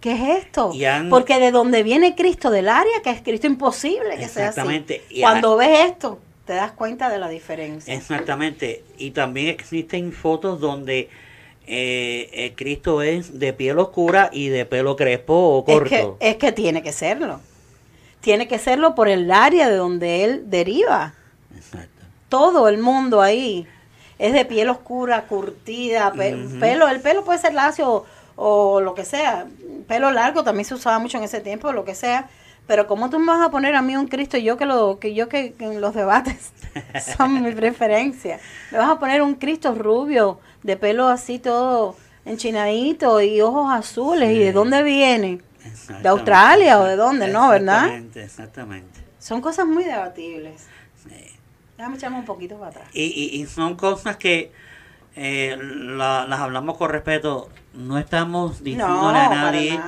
[0.00, 0.72] ¿Qué es esto?
[1.10, 4.84] Porque de donde viene Cristo, del área, que es Cristo imposible que sea así.
[5.20, 7.94] Cuando ves esto, te das cuenta de la diferencia.
[7.94, 8.82] Exactamente.
[8.96, 11.10] Y también existen fotos donde
[11.66, 15.84] eh, eh, Cristo es de piel oscura y de pelo crespo o corto.
[15.84, 17.40] Es que, es que tiene que serlo.
[18.20, 21.14] Tiene que serlo por el área de donde él deriva.
[21.54, 22.04] Exacto.
[22.28, 23.66] Todo el mundo ahí
[24.18, 28.04] es de piel oscura, curtida, pelo, el pelo puede ser lacio
[28.36, 29.46] o lo que sea.
[29.90, 32.30] Pelo largo también se usaba mucho en ese tiempo, lo que sea.
[32.68, 35.14] Pero ¿cómo tú me vas a poner a mí un Cristo yo que lo que
[35.14, 36.52] yo que, en los debates
[37.16, 38.38] son mi preferencia?
[38.70, 44.30] Me vas a poner un Cristo rubio, de pelo así todo enchinadito y ojos azules.
[44.30, 45.40] ¿Y de dónde viene?
[46.00, 47.26] ¿De Australia o de dónde?
[47.26, 47.86] No, ¿verdad?
[47.86, 49.00] Exactamente, exactamente.
[49.18, 50.68] Son cosas muy debatibles.
[51.76, 52.88] Déjame echarme un poquito para atrás.
[52.92, 54.52] Y, y, y son cosas que
[55.16, 59.80] eh, las hablamos con respeto no estamos diciéndole a nadie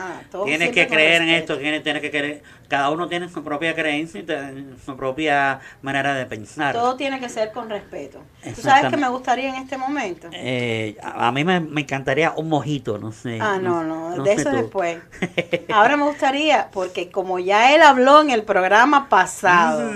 [0.44, 4.76] tienes que creer en esto tienes, que creer cada uno tiene su propia creencia y
[4.82, 6.74] su propia manera de pensar.
[6.74, 8.22] Todo tiene que ser con respeto.
[8.54, 12.98] Tú sabes que me gustaría en este momento eh, a, mí me, encantaría un mojito
[12.98, 14.98] no sé ah no no, de eso después.
[15.72, 19.92] Ahora me gustaría porque como ya él habló en el programa pasado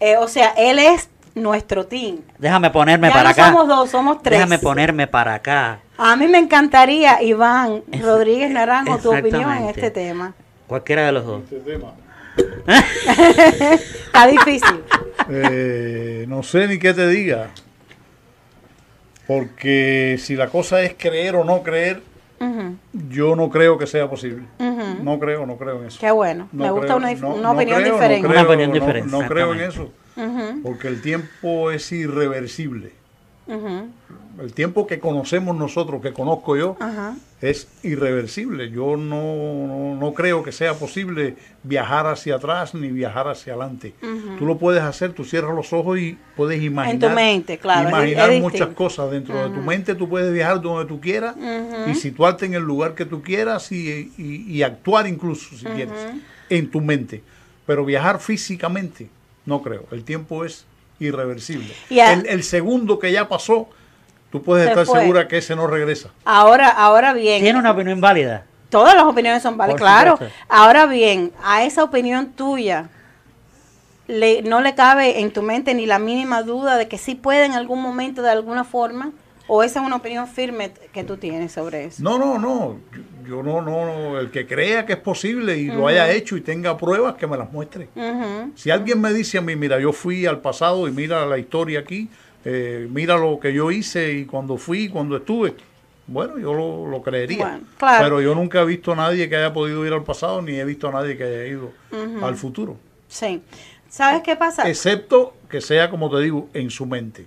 [0.00, 2.20] eh, o sea él es nuestro team.
[2.38, 3.46] Déjame ponerme para acá.
[3.46, 4.38] somos dos, somos tres.
[4.38, 5.80] Déjame ponerme para acá.
[5.98, 10.34] A mí me encantaría, Iván Rodríguez Naranjo, tu opinión en este tema.
[10.66, 11.42] Cualquiera de los dos.
[11.44, 11.92] Este tema.
[12.66, 14.82] Está difícil.
[15.30, 17.50] Eh, no sé ni qué te diga.
[19.26, 22.02] Porque si la cosa es creer o no creer,
[22.92, 24.44] yo no creo que sea posible.
[25.02, 25.98] No creo, no creo en eso.
[26.00, 26.48] Qué bueno.
[26.52, 28.26] Me gusta una, opinión diferente.
[28.26, 29.10] una opinión diferente.
[29.10, 29.90] no creo en eso
[30.62, 32.92] porque el tiempo es irreversible.
[33.48, 36.76] El tiempo que conocemos nosotros, que conozco yo,
[37.40, 38.70] es irreversible.
[38.70, 43.94] Yo no, creo que sea posible viajar hacia atrás ni viajar hacia adelante.
[44.38, 48.68] Tú lo puedes hacer, tú cierras los ojos y puedes imaginar, mente, claro, imaginar muchas
[48.70, 49.10] cosas.
[49.10, 51.36] Dentro de tu mente tú puedes viajar donde tú quieras
[51.88, 55.94] y situarte en el lugar que tú quieras y, actuar incluso, si quieres,
[56.50, 57.22] en tu mente.
[57.64, 59.08] Pero viajar físicamente
[59.46, 59.84] no creo.
[59.92, 60.66] El tiempo es
[60.98, 61.72] irreversible.
[61.88, 63.68] el, segundo que ya pasó,
[64.30, 66.10] tú puedes estar segura que ese no regresa.
[66.24, 67.42] Ahora, ahora bien.
[67.42, 68.44] Tiene una opinión válida.
[68.68, 70.18] Todas las opiniones son válidas, claro.
[70.48, 72.88] Ahora bien, a esa opinión tuya,
[74.08, 77.44] le, no le cabe en tu mente ni la mínima duda de que sí puede
[77.44, 79.12] en algún momento, de alguna forma.
[79.48, 82.02] ¿O esa es una opinión firme que tú tienes sobre eso?
[82.02, 82.78] No, no, no.
[83.28, 86.76] Yo, no, no, el que crea que es posible y lo haya hecho y tenga
[86.76, 87.88] pruebas, que me las muestre.
[88.54, 91.80] Si alguien me dice a mí, mira, yo fui al pasado y mira la historia
[91.80, 92.08] aquí,
[92.44, 95.54] eh, mira lo que yo hice y cuando fui, cuando estuve,
[96.06, 97.60] bueno, yo lo, creería.
[97.78, 100.64] Pero yo nunca he visto a nadie que haya podido ir al pasado, ni he
[100.64, 101.72] visto a nadie que haya ido
[102.22, 102.76] al futuro.
[103.08, 103.42] Sí.
[103.88, 104.68] ¿Sabes qué pasa?
[104.68, 107.26] Excepto que sea, como te digo, en su mente.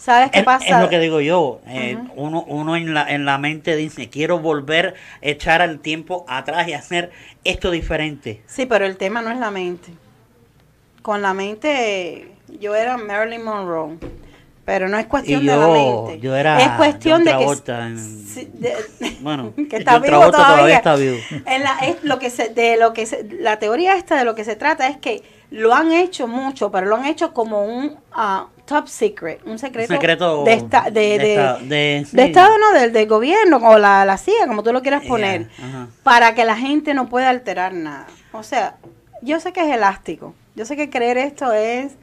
[0.00, 0.64] ¿Sabes qué pasa?
[0.64, 1.60] Es lo que digo yo.
[1.66, 6.24] Eh, uno uno en, la, en la mente dice, quiero volver, a echar el tiempo
[6.26, 7.10] atrás y hacer
[7.44, 8.42] esto diferente.
[8.46, 9.92] Sí, pero el tema no es la mente.
[11.02, 13.98] Con la mente, yo era Marilyn Monroe.
[14.64, 16.20] Pero no es cuestión de la mente.
[16.20, 17.44] Yo era es cuestión de que
[19.20, 20.76] bueno, que está vivo todavía.
[20.76, 21.18] está vivo.
[21.44, 23.06] En la, es lo que se, de lo que
[23.40, 26.86] la teoría esta de lo que se trata es que lo han hecho mucho, pero
[26.86, 30.56] lo han hecho como un uh, top secret, un secreto, de,
[30.92, 31.18] de,
[31.64, 35.48] de, Estado, no, del, del, gobierno, o la, la CIA, como tú lo quieras poner,
[36.04, 38.06] para que la gente no pueda alterar nada.
[38.30, 38.76] O sea,
[39.22, 41.94] yo sé que es elástico, yo sé que creer esto es,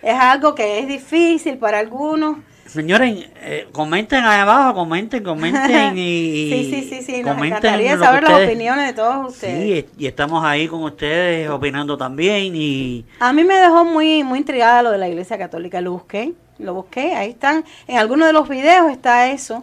[0.00, 2.38] es algo que es difícil para algunos,
[2.74, 6.50] Señores, eh, comenten ahí abajo, comenten, comenten y...
[6.50, 9.84] sí, sí, sí, sí, nos encantaría saber las opiniones de todos ustedes.
[9.84, 13.04] Sí, y estamos ahí con ustedes opinando también y...
[13.20, 16.74] A mí me dejó muy, muy intrigada lo de la Iglesia Católica, lo busqué, lo
[16.74, 19.62] busqué, ahí están, en algunos de los videos está eso.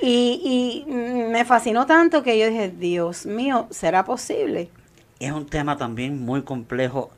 [0.00, 4.70] Y, y me fascinó tanto que yo dije, Dios mío, ¿será posible?
[5.18, 7.10] Es un tema también muy complejo.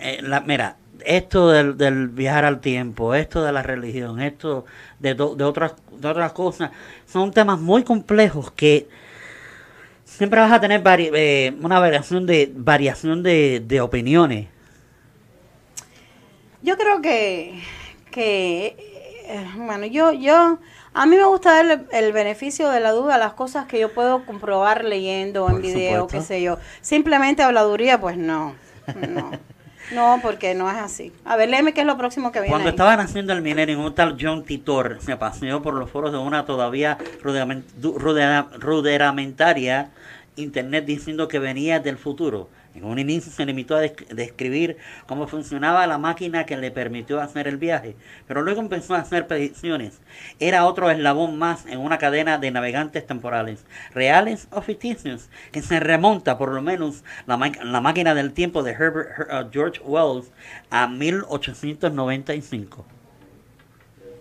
[0.00, 4.64] Eh, la, mira, esto del, del, viajar al tiempo, esto de la religión, esto
[4.98, 6.70] de, de, otras, de otras cosas,
[7.06, 8.88] son temas muy complejos que
[10.04, 14.48] siempre vas a tener eh, una variación de variación de, de, opiniones.
[16.62, 17.60] Yo creo que,
[18.10, 18.76] que
[19.56, 20.58] bueno, yo, yo,
[20.94, 23.92] a mí me gusta darle el beneficio de la duda a las cosas que yo
[23.92, 26.58] puedo comprobar leyendo en video, qué sé yo.
[26.80, 28.54] Simplemente habladuría, pues no,
[29.08, 29.32] no.
[29.94, 31.12] No, porque no es así.
[31.24, 32.50] A ver, léeme qué es lo próximo que viene.
[32.50, 36.18] Cuando estaban haciendo el minerio, un tal John Titor se paseó por los foros de
[36.18, 39.90] una todavía ruderamentaria
[40.36, 45.86] internet diciendo que venía del futuro en un inicio se limitó a describir cómo funcionaba
[45.86, 50.00] la máquina que le permitió hacer el viaje, pero luego empezó a hacer predicciones.
[50.38, 55.80] Era otro eslabón más en una cadena de navegantes temporales, reales o ficticios, que se
[55.80, 60.30] remonta por lo menos la, la máquina del tiempo de Herbert uh, George Wells
[60.70, 62.86] a 1895.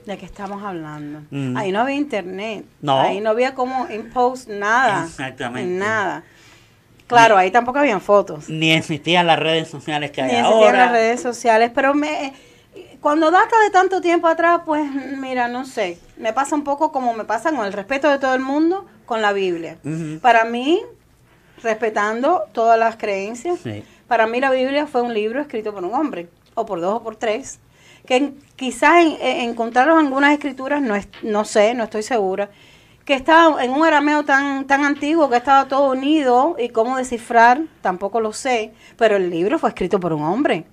[0.06, 1.22] ¿De qué estamos hablando?
[1.30, 1.56] Mm.
[1.58, 2.66] Ahí no había internet.
[2.88, 5.06] Ahí no había como impose nada.
[5.06, 5.72] Exactamente.
[5.72, 6.24] Nada.
[7.16, 8.50] Claro, ahí tampoco habían fotos.
[8.50, 10.42] Ni existían las redes sociales que hay ahora.
[10.42, 12.34] Ni existían las redes sociales, pero me,
[13.02, 17.14] cuando data de tanto tiempo atrás, pues mira, no sé, me pasa un poco como
[17.14, 19.78] me pasa con el respeto de todo el mundo con la Biblia.
[20.22, 20.80] Para mí,
[21.64, 23.60] respetando todas las creencias,
[24.08, 27.04] para mí la Biblia fue un libro escrito por un hombre, o por dos o
[27.04, 27.60] por tres,
[28.06, 32.50] que quizás en, en algunas escrituras, no, es, no sé, no estoy segura,
[33.06, 37.62] que estaba en un arameo tan, tan antiguo que estaba todo unido y cómo descifrar,
[37.82, 40.66] tampoco lo sé, pero el libro fue escrito por un hombre.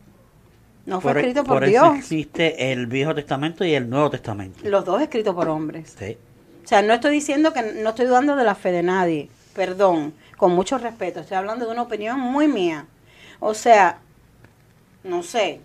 [0.87, 1.85] No fue escrito por, por Dios.
[1.85, 4.61] Eso existe el Viejo Testamento y el Nuevo Testamento.
[4.63, 5.95] Los dos escritos por hombres.
[5.99, 6.17] Sí.
[6.65, 10.15] O sea, no estoy diciendo que no estoy dudando de la fe de nadie, perdón,
[10.37, 12.87] con mucho respeto, estoy hablando de una opinión muy mía.
[13.41, 13.99] O sea,
[15.03, 15.61] no sé,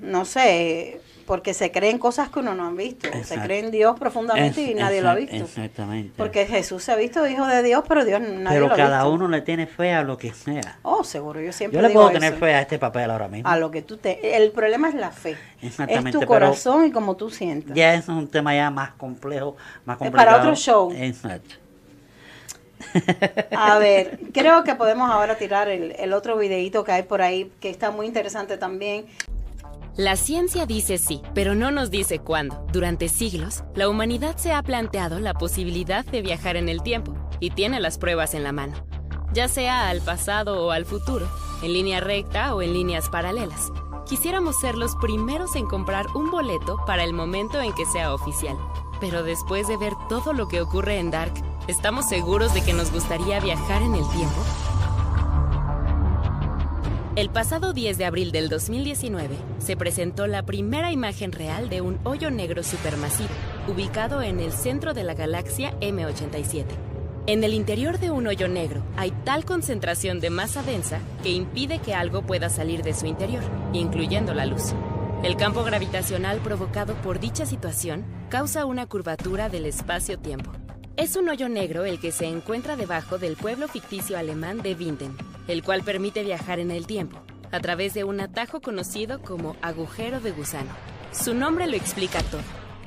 [0.00, 3.08] no sé, porque se creen cosas que uno no ha visto.
[3.24, 5.36] Se cree en Dios profundamente y nadie lo ha visto.
[5.36, 6.12] Exactamente.
[6.16, 9.08] Porque Jesús se ha visto hijo de Dios, pero Dios nadie pero lo ha cada
[9.08, 10.78] uno le tiene fe a lo que sea.
[10.82, 13.48] Oh, seguro, yo siempre Yo le puedo tener fe a este papel ahora mismo.
[13.48, 14.36] A lo que tú te...
[14.36, 15.36] El problema es la fe.
[15.60, 16.18] Exactamente.
[16.18, 17.74] Es tu corazón y como tú sientas.
[17.76, 20.30] Ya eso es un tema ya más complejo, más complicado.
[20.30, 20.92] Para otro show.
[20.92, 21.56] Exacto.
[23.56, 27.50] A ver, creo que podemos ahora tirar el, el otro videito que hay por ahí,
[27.60, 29.06] que está muy interesante también.
[29.96, 32.64] La ciencia dice sí, pero no nos dice cuándo.
[32.72, 37.50] Durante siglos, la humanidad se ha planteado la posibilidad de viajar en el tiempo y
[37.50, 38.72] tiene las pruebas en la mano,
[39.34, 41.28] ya sea al pasado o al futuro,
[41.62, 43.70] en línea recta o en líneas paralelas.
[44.06, 48.56] Quisiéramos ser los primeros en comprar un boleto para el momento en que sea oficial.
[48.98, 51.34] Pero después de ver todo lo que ocurre en Dark,
[51.68, 54.42] ¿estamos seguros de que nos gustaría viajar en el tiempo?
[57.14, 62.00] El pasado 10 de abril del 2019 se presentó la primera imagen real de un
[62.04, 63.28] hoyo negro supermasivo,
[63.68, 66.64] ubicado en el centro de la galaxia M87.
[67.26, 71.80] En el interior de un hoyo negro hay tal concentración de masa densa que impide
[71.80, 73.42] que algo pueda salir de su interior,
[73.74, 74.72] incluyendo la luz.
[75.22, 80.50] El campo gravitacional provocado por dicha situación causa una curvatura del espacio-tiempo.
[80.96, 85.14] Es un hoyo negro el que se encuentra debajo del pueblo ficticio alemán de Winden,
[85.48, 87.18] el cual permite viajar en el tiempo,
[87.50, 90.70] a través de un atajo conocido como agujero de gusano.
[91.12, 92.42] Su nombre lo explica todo.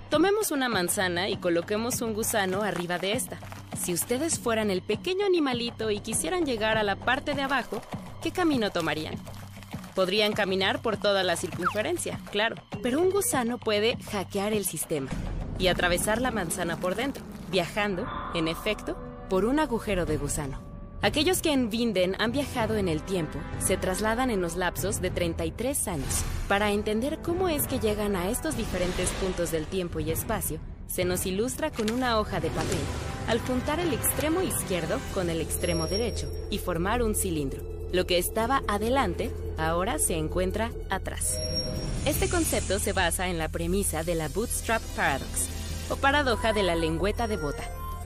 [0.10, 3.40] Tomemos una manzana y coloquemos un gusano arriba de esta.
[3.78, 7.82] Si ustedes fueran el pequeño animalito y quisieran llegar a la parte de abajo,
[8.22, 9.16] ¿qué camino tomarían?
[9.94, 15.10] Podrían caminar por toda la circunferencia, claro, pero un gusano puede hackear el sistema
[15.58, 18.98] y atravesar la manzana por dentro, viajando, en efecto,
[19.30, 20.75] por un agujero de gusano.
[21.06, 25.12] Aquellos que en Vinden han viajado en el tiempo se trasladan en los lapsos de
[25.12, 26.24] 33 años.
[26.48, 31.06] Para entender cómo es que llegan a estos diferentes puntos del tiempo y espacio, se
[31.06, 32.80] nos ilustra con una hoja de papel
[33.28, 37.62] al juntar el extremo izquierdo con el extremo derecho y formar un cilindro.
[37.94, 39.30] Lo que estaba adelante
[39.60, 41.40] ahora se encuentra atrás.
[42.08, 45.50] Este concepto se basa en la premisa de la Bootstrap Paradox,
[45.92, 47.64] o paradoja de la lengüeta de bota,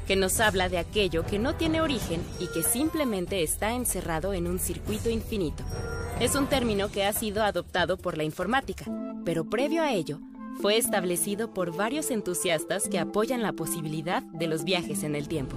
[0.09, 4.47] que nos habla de aquello que no tiene origen y que simplemente está encerrado en
[4.47, 5.63] un circuito infinito.
[6.19, 8.85] Es un término que ha sido adoptado por la informática,
[9.23, 10.19] pero previo a ello,
[10.63, 15.55] fue establecido por varios entusiastas que apoyan la posibilidad de los viajes en el tiempo.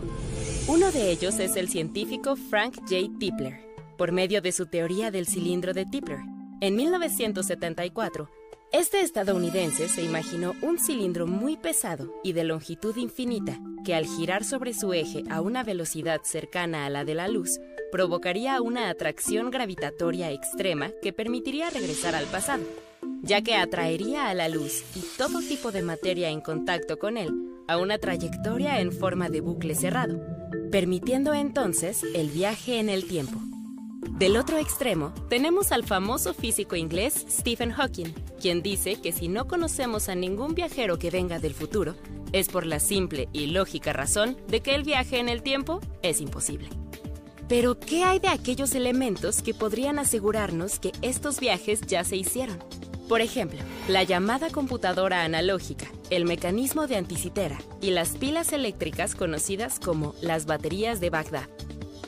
[0.68, 3.18] Uno de ellos es el científico Frank J.
[3.18, 3.58] Tipler,
[3.96, 6.18] por medio de su teoría del cilindro de Tipler.
[6.60, 8.28] En 1974,
[8.72, 14.44] este estadounidense se imaginó un cilindro muy pesado y de longitud infinita que al girar
[14.44, 17.58] sobre su eje a una velocidad cercana a la de la luz,
[17.90, 22.64] provocaría una atracción gravitatoria extrema que permitiría regresar al pasado
[23.22, 27.30] ya que atraería a la luz y todo tipo de materia en contacto con él
[27.68, 30.20] a una trayectoria en forma de bucle cerrado,
[30.70, 33.51] permitiendo entonces el viaje en el tiempo.
[34.10, 39.46] Del otro extremo, tenemos al famoso físico inglés Stephen Hawking, quien dice que si no
[39.46, 41.94] conocemos a ningún viajero que venga del futuro,
[42.32, 46.20] es por la simple y lógica razón de que el viaje en el tiempo es
[46.20, 46.68] imposible.
[47.48, 52.58] Pero, ¿qué hay de aquellos elementos que podrían asegurarnos que estos viajes ya se hicieron?
[53.08, 59.78] Por ejemplo, la llamada computadora analógica, el mecanismo de anticitera y las pilas eléctricas conocidas
[59.78, 61.48] como las baterías de Bagdad.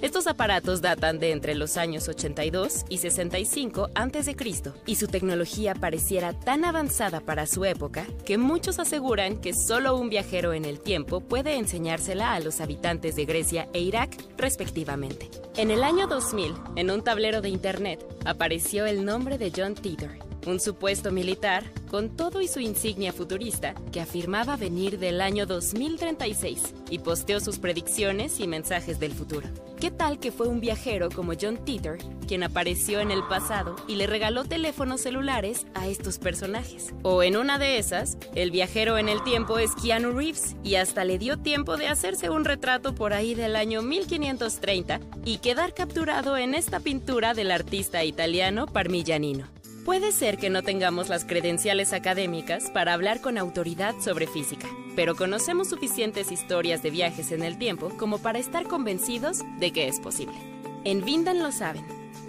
[0.05, 4.37] Estos aparatos datan de entre los años 82 y 65 a.C.
[4.85, 10.11] y su tecnología pareciera tan avanzada para su época que muchos aseguran que solo un
[10.11, 15.31] viajero en el tiempo puede enseñársela a los habitantes de Grecia e Irak respectivamente.
[15.57, 20.11] En el año 2000, en un tablero de internet, apareció el nombre de John Titor,
[20.47, 26.75] un supuesto militar con todo y su insignia futurista que afirmaba venir del año 2036
[26.91, 29.49] y posteó sus predicciones y mensajes del futuro.
[29.79, 33.97] ¿Qué tal que fue un viajero como John Titor quien apareció en el pasado y
[33.97, 36.95] le regaló teléfonos celulares a estos personajes?
[37.03, 41.05] O en una de esas, el viajero en el tiempo es Keanu Reeves y hasta
[41.05, 46.37] le dio tiempo de hacerse un retrato por ahí del año 1530 y quedar capturado
[46.37, 49.49] en esta pintura del artista italiano Parmigianino.
[49.85, 54.67] Puede ser que no tengamos las credenciales académicas para hablar con autoridad sobre física,
[54.97, 59.87] pero conocemos suficientes historias de viajes en el tiempo como para estar convencidos de que
[59.87, 60.37] es posible.
[60.85, 61.85] En Vindan lo saben,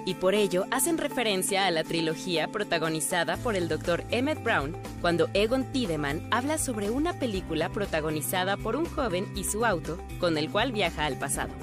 [0.05, 4.03] y por ello hacen referencia a la trilogía protagonizada por el Dr.
[4.11, 9.65] Emmett Brown cuando Egon Tiedemann habla sobre una película protagonizada por un joven y su
[9.65, 11.53] auto con el cual viaja al pasado.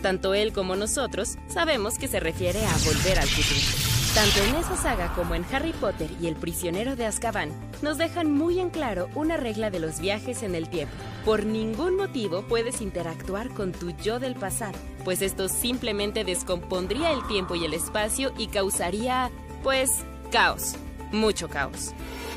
[0.00, 3.93] Tanto él como nosotros sabemos que se refiere a volver al futuro.
[4.14, 7.50] Tanto en esa saga como en Harry Potter y El prisionero de Azkaban,
[7.82, 10.94] nos dejan muy en claro una regla de los viajes en el tiempo.
[11.24, 17.26] Por ningún motivo puedes interactuar con tu yo del pasado, pues esto simplemente descompondría el
[17.26, 19.32] tiempo y el espacio y causaría,
[19.64, 19.90] pues,
[20.30, 20.76] caos,
[21.10, 21.90] mucho caos.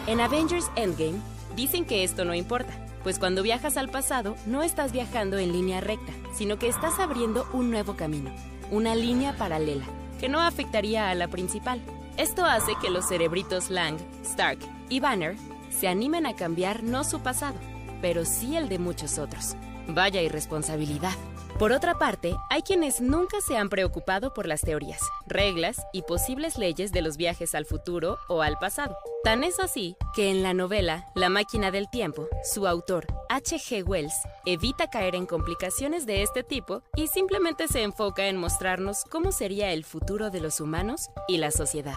[0.08, 1.22] En Avengers Endgame
[1.56, 2.74] dicen que esto no importa,
[3.04, 7.48] pues cuando viajas al pasado no estás viajando en línea recta, sino que estás abriendo
[7.54, 8.32] un nuevo camino,
[8.72, 9.86] una línea paralela
[10.20, 11.82] que no afectaría a la principal.
[12.18, 14.60] Esto hace que los cerebritos Lang, Stark
[14.90, 15.36] y Banner
[15.70, 17.58] se animen a cambiar no su pasado,
[18.02, 19.56] pero sí el de muchos otros.
[19.88, 21.14] Vaya irresponsabilidad.
[21.60, 26.60] Por otra parte, hay quienes nunca se han preocupado por las teorías, reglas y posibles
[26.60, 28.96] leyes de los viajes al futuro o al pasado.
[29.24, 33.84] Tan es así que en la novela La máquina del tiempo, su autor, H.G.
[33.88, 34.14] Wells,
[34.46, 39.72] evita caer en complicaciones de este tipo y simplemente se enfoca en mostrarnos cómo sería
[39.72, 41.96] el futuro de los humanos y la sociedad.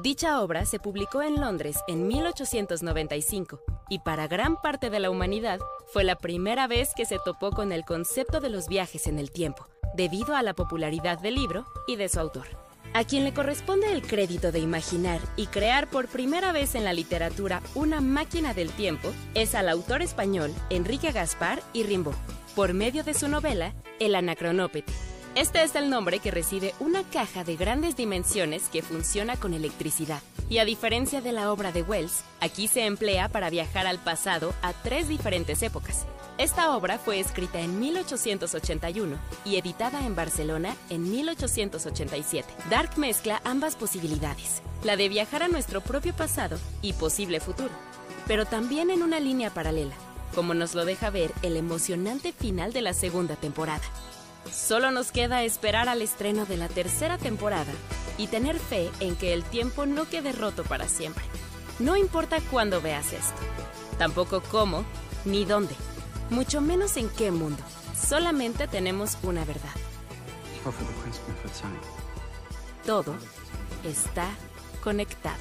[0.00, 5.58] Dicha obra se publicó en Londres en 1895 y para gran parte de la humanidad
[5.92, 9.32] fue la primera vez que se topó con el concepto de los viajes en el
[9.32, 12.46] tiempo, debido a la popularidad del libro y de su autor.
[12.94, 16.92] A quien le corresponde el crédito de imaginar y crear por primera vez en la
[16.92, 22.14] literatura una máquina del tiempo es al autor español Enrique Gaspar y Rimbaud,
[22.54, 24.92] por medio de su novela El Anacronópete.
[25.38, 30.20] Este es el nombre que recibe una caja de grandes dimensiones que funciona con electricidad.
[30.50, 34.52] Y a diferencia de la obra de Wells, aquí se emplea para viajar al pasado
[34.62, 36.06] a tres diferentes épocas.
[36.38, 42.52] Esta obra fue escrita en 1881 y editada en Barcelona en 1887.
[42.68, 47.70] Dark mezcla ambas posibilidades, la de viajar a nuestro propio pasado y posible futuro,
[48.26, 49.94] pero también en una línea paralela,
[50.34, 53.84] como nos lo deja ver el emocionante final de la segunda temporada.
[54.52, 57.72] Solo nos queda esperar al estreno de la tercera temporada
[58.16, 61.24] y tener fe en que el tiempo no quede roto para siempre.
[61.78, 63.40] No importa cuándo veas esto,
[63.98, 64.84] tampoco cómo
[65.24, 65.74] ni dónde,
[66.30, 67.62] mucho menos en qué mundo.
[67.96, 69.74] Solamente tenemos una verdad.
[72.84, 73.14] Todo
[73.84, 74.28] está
[74.82, 75.38] conectado.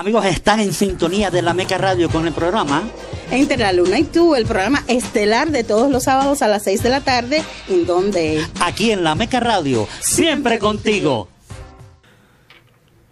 [0.00, 2.82] Amigos, están en sintonía de la Meca Radio con el programa
[3.30, 6.82] Entre la Luna y tú, el programa estelar de todos los sábados a las 6
[6.82, 8.42] de la tarde, en donde...
[8.62, 11.28] Aquí en la Meca Radio, siempre contigo.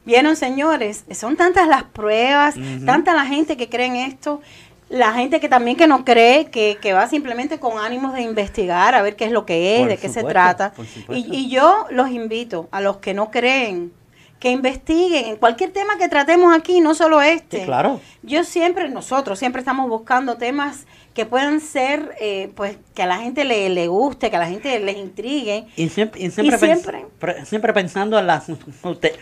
[0.06, 2.54] Vieron, señores, son tantas las pruebas,
[2.86, 4.40] tanta la gente que cree en esto,
[4.88, 8.94] la gente que también que no cree, que, que va simplemente con ánimos de investigar,
[8.94, 10.72] a ver qué es lo que es, de qué se trata.
[11.10, 13.92] Y, y yo los invito a los que no creen,
[14.38, 17.60] que investiguen en cualquier tema que tratemos aquí, no solo este.
[17.60, 18.00] Sí, claro.
[18.22, 23.18] Yo siempre, nosotros siempre estamos buscando temas que puedan ser, eh, pues, que a la
[23.18, 25.66] gente le, le guste, que a la gente les intrigue.
[25.74, 29.14] Y siempre, y siempre, Y siempre- pens- siempre pensando en la sus- susce-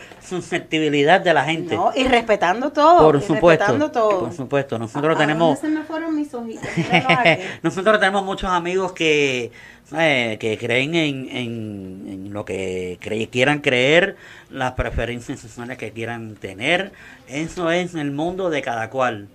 [0.47, 1.75] susceptibilidad de la gente.
[1.77, 1.93] ¿no?
[1.95, 2.99] Y respetando todo.
[2.99, 3.49] por supuesto.
[3.65, 4.21] Respetando todo.
[4.21, 4.79] Por supuesto.
[4.79, 5.61] Nosotros ¿A tenemos.
[5.61, 6.65] dónde se me fueron mis ojitos?
[6.77, 7.43] Míralos aquí.
[7.63, 9.51] Nosotros tenemos muchos amigos que,
[9.97, 14.17] eh, que creen en, en, en lo que cre- quieran creer,
[14.51, 16.93] las preferencias sexuales que quieran tener.
[17.29, 19.29] Eso es el mundo de cada cual.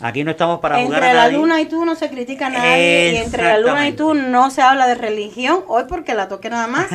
[0.00, 2.50] Aquí no estamos para jugar entre a la luna y tú no se critica a
[2.50, 6.28] nadie y entre la luna y tú no se habla de religión, hoy porque la
[6.28, 6.86] toqué nada más,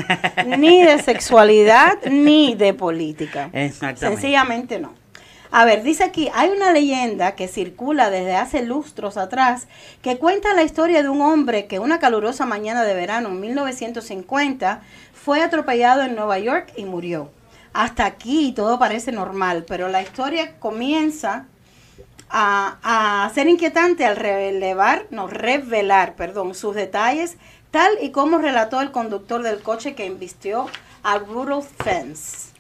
[0.58, 3.50] ni de sexualidad ni de política.
[3.54, 4.08] Exactamente.
[4.08, 4.94] Sencillamente no.
[5.56, 9.68] A ver, dice aquí, hay una leyenda que circula desde hace lustros atrás
[10.02, 14.82] que cuenta la historia de un hombre que una calurosa mañana de verano en 1950
[15.14, 17.30] fue atropellado en Nueva York y murió.
[17.72, 21.46] Hasta aquí todo parece normal, pero la historia comienza
[22.32, 27.38] a, a ser inquietante al relevar, no, revelar, perdón, sus detalles,
[27.70, 30.66] tal y como relató el conductor del coche que embistió
[31.04, 32.53] a Rudolph Fence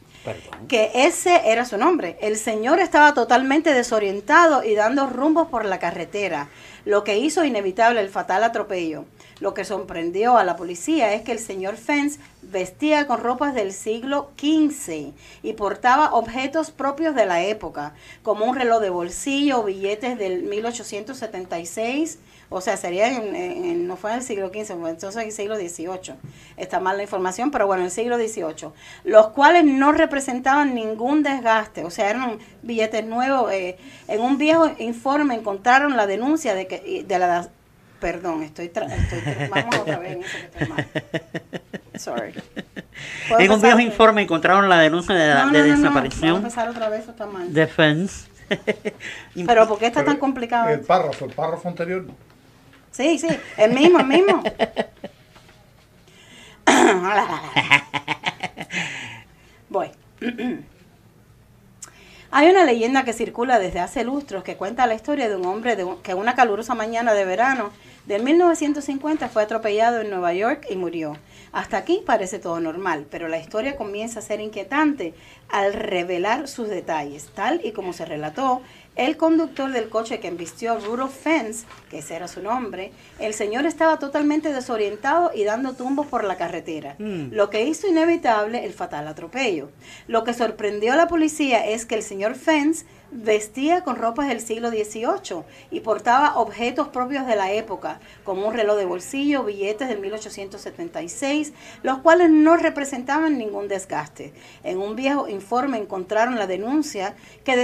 [0.67, 2.17] Que ese era su nombre.
[2.21, 6.49] El señor estaba totalmente desorientado y dando rumbos por la carretera,
[6.85, 9.05] lo que hizo inevitable el fatal atropello.
[9.39, 13.73] Lo que sorprendió a la policía es que el señor Fence vestía con ropas del
[13.73, 15.11] siglo XV
[15.41, 22.19] y portaba objetos propios de la época, como un reloj de bolsillo billetes del 1876,
[22.53, 25.33] o sea, sería en, en- no fue en el siglo XV, fue entonces en el
[25.33, 26.15] siglo XVIII.
[26.57, 28.69] Está mal la información, pero bueno, en el siglo XVIII.
[29.03, 33.51] Los cuales no representaban ningún desgaste, o sea, eran billetes nuevos.
[33.51, 33.77] eh,
[34.07, 37.49] en un viejo informe encontraron la denuncia de que de la
[37.99, 40.87] perdón, estoy, tra- estoy tra- vamos otra vez en eso que estoy mal.
[41.95, 42.33] Sorry.
[43.29, 46.33] ¿Puedo En un viejo informe encontraron la denuncia de, No, no, de no, no, desaparición
[46.33, 47.53] Vamos a empezar otra vez, está mal.
[47.53, 48.27] de Fence.
[49.45, 50.69] Pero ¿por qué está Pero tan complicado?
[50.69, 52.05] El párrafo, el párrafo anterior.
[52.93, 53.27] Sí, sí,
[53.57, 54.41] el mismo, el mismo.
[59.69, 59.89] Voy.
[62.31, 65.75] Hay una leyenda que circula desde hace lustros que cuenta la historia de un hombre
[65.75, 67.71] de un- que una calurosa mañana de verano
[68.07, 71.15] del 1950 fue atropellado en Nueva York y murió.
[71.51, 75.13] Hasta aquí parece todo normal, pero la historia comienza a ser inquietante
[75.49, 78.63] al revelar sus detalles, tal y como se relató.
[78.95, 83.65] El conductor del coche que embistió Rudolph Fence, que ese era su nombre, el señor
[83.65, 87.31] estaba totalmente desorientado y dando tumbos por la carretera, Mm.
[87.33, 89.69] lo que hizo inevitable el fatal atropello.
[90.07, 94.41] Lo que sorprendió a la policía es que el señor Fence vestía con ropas del
[94.41, 99.87] siglo XVIII y portaba objetos propios de la época, como un reloj de bolsillo, billetes
[99.87, 101.53] del 1876,
[101.83, 104.33] los cuales no representaban ningún desgaste.
[104.63, 107.55] En un viejo informe encontraron la denuncia que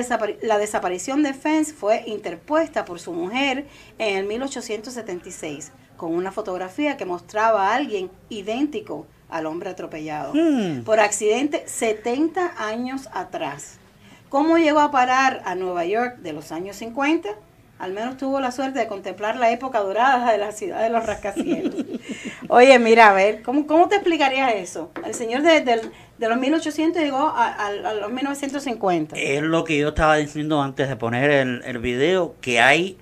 [0.42, 3.66] la desaparición de Fence fue interpuesta por su mujer
[3.98, 10.84] en el 1876, con una fotografía que mostraba a alguien idéntico al hombre atropellado Hmm.
[10.84, 13.79] por accidente 70 años atrás.
[14.30, 17.30] ¿Cómo llegó a parar a Nueva York de los años 50?
[17.80, 21.04] Al menos tuvo la suerte de contemplar la época dorada de la ciudad de los
[21.06, 21.74] rascacielos.
[22.50, 24.92] Oye, mira, a ver, ¿cómo, cómo te explicarías eso?
[25.04, 25.82] El señor de, de,
[26.18, 29.16] de los 1800 llegó a, a, a, los 1950.
[29.18, 33.00] Es lo que yo estaba diciendo antes de poner el, el video, que hay,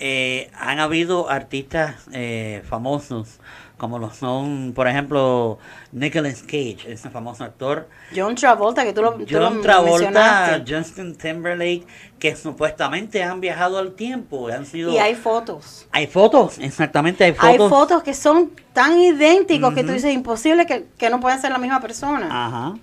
[0.00, 3.38] eh, han habido artistas eh, famosos
[3.76, 5.58] como lo son, por ejemplo,
[5.92, 7.88] Nicolas Cage, ese famoso actor.
[8.14, 10.62] John Travolta, que tú lo, tú John lo Travolta.
[10.66, 11.86] Justin Timberlake,
[12.18, 14.92] que supuestamente han viajado al tiempo, han sido...
[14.92, 15.88] Y hay fotos.
[15.90, 17.48] Hay fotos, exactamente, hay fotos.
[17.48, 21.50] Hay fotos que son tan idénticos que tú dices, imposible que, que no puedan ser
[21.50, 22.28] la misma persona.
[22.30, 22.74] Ajá.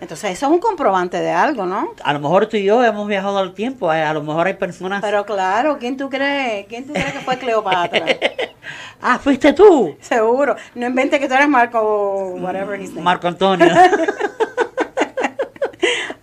[0.00, 1.92] Entonces eso es un comprobante de algo, ¿no?
[2.04, 4.54] A lo mejor tú y yo hemos viajado al tiempo, a, a lo mejor hay
[4.54, 5.00] personas...
[5.02, 6.66] Pero claro, ¿quién tú crees?
[6.68, 8.04] ¿Quién tú crees que fue Cleopatra?
[9.02, 9.96] ah, fuiste tú.
[10.00, 10.54] Seguro.
[10.76, 13.02] No inventes que tú eres Marco, whatever his name.
[13.02, 13.66] Marco Antonio.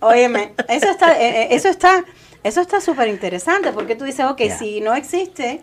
[0.00, 2.04] Óyeme, eso está, eh, eh, eso está,
[2.44, 4.58] eso está súper interesante porque tú dices, ok, Yeah.
[4.58, 5.60] si no existe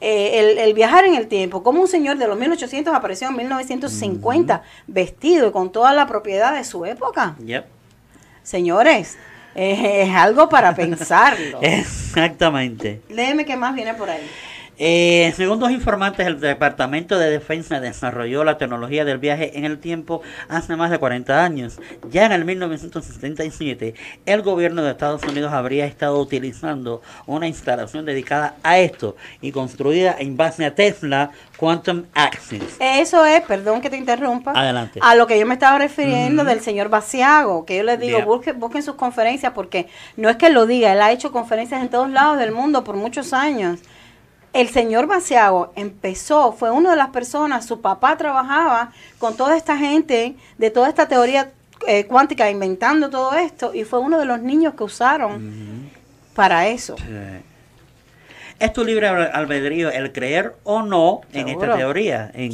[0.00, 3.36] eh, el, el viajar en el tiempo, como un señor de los 1800 apareció en
[3.36, 7.36] 1950 vestido y con toda la propiedad de su época.
[7.44, 7.64] Yep.
[8.42, 9.16] Señores,
[9.54, 11.58] es algo para pensarlo.
[11.62, 13.00] Exactamente.
[13.08, 14.28] Léeme qué más viene por ahí.
[14.78, 19.78] Eh, según dos informantes, el Departamento de Defensa desarrolló la tecnología del viaje en el
[19.78, 21.78] tiempo hace más de 40 años.
[22.10, 23.94] Ya en el 1977,
[24.26, 30.14] el gobierno de Estados Unidos habría estado utilizando una instalación dedicada a esto y construida
[30.18, 32.76] en base a Tesla Quantum Access.
[32.78, 35.00] Eso es, perdón que te interrumpa, Adelante.
[35.02, 38.24] a lo que yo me estaba refiriendo del señor Baciago, que yo les digo, Yeah.
[38.26, 41.88] busquen, busquen sus conferencias, porque no es que lo diga, él ha hecho conferencias en
[41.88, 43.80] todos lados del mundo por muchos años.
[44.56, 49.76] El señor Baciago empezó, fue una de las personas, su papá trabajaba con toda esta
[49.76, 51.52] gente de toda esta teoría
[51.86, 55.90] eh, cuántica, inventando todo esto, y fue uno de los niños que usaron
[56.34, 56.96] para eso.
[56.96, 57.04] Sí.
[58.58, 62.52] Es tu libre al- albedrío el creer o no en esta teoría, en,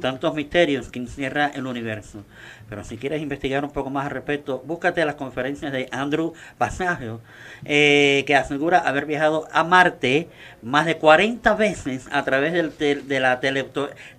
[0.00, 2.24] tantos misterios que encierra el universo.
[2.68, 7.20] Pero si quieres investigar un poco más al respecto, búscate las conferencias de Andrew Passaggio,
[7.64, 10.28] eh, que asegura haber viajado a Marte
[10.62, 13.68] más de 40 veces a través del tel- de la tele-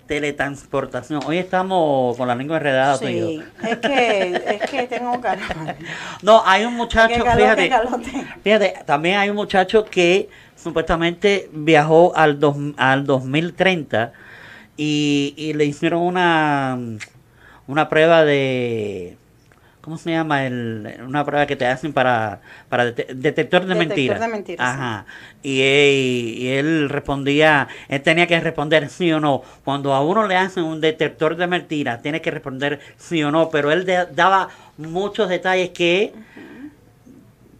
[0.06, 1.20] teletransportación.
[1.26, 2.98] Hoy estamos con la lengua enredada.
[2.98, 3.26] tú y yo.
[3.26, 5.44] Sí, es que, es que tengo calor.
[6.22, 7.70] No, hay un muchacho, calor, fíjate,
[8.42, 10.28] fíjate, también hay un muchacho que
[10.70, 14.12] supuestamente viajó al, dos, al 2030
[14.76, 16.76] y, y le hicieron una,
[17.68, 19.16] una prueba de,
[19.80, 20.44] ¿cómo se llama?
[20.44, 24.20] El, una prueba que te hacen para, para dete- detector de Detector mentiras.
[24.20, 24.76] de mentiras, sí.
[24.76, 25.06] Ajá.
[25.44, 29.42] Y, él- y él respondía, él tenía que responder sí o no.
[29.64, 33.50] Cuando a uno le hacen un detector de mentiras, tiene que responder sí o no,
[33.50, 34.48] pero él de- daba
[34.78, 36.12] muchos detalles que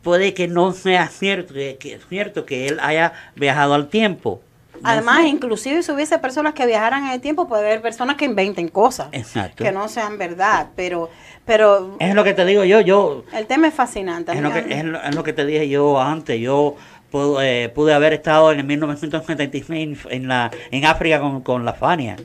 [0.06, 4.40] puede que no sea cierto, que, que es cierto que él haya viajado al tiempo.
[4.74, 5.28] No Además, sé.
[5.28, 9.08] inclusive si hubiese personas que viajaran en el tiempo, puede haber personas que inventen cosas
[9.10, 9.64] Exacto.
[9.64, 11.10] que no sean verdad, pero
[11.44, 14.30] pero Es lo que te digo yo, yo el tema es fascinante.
[14.32, 14.76] es lo, que, amiga.
[14.76, 16.76] es, lo, es lo que te dije yo antes, yo
[17.10, 21.72] pude, eh, pude haber estado en el 1976 en, la, en África con, con la
[21.72, 22.16] Fania,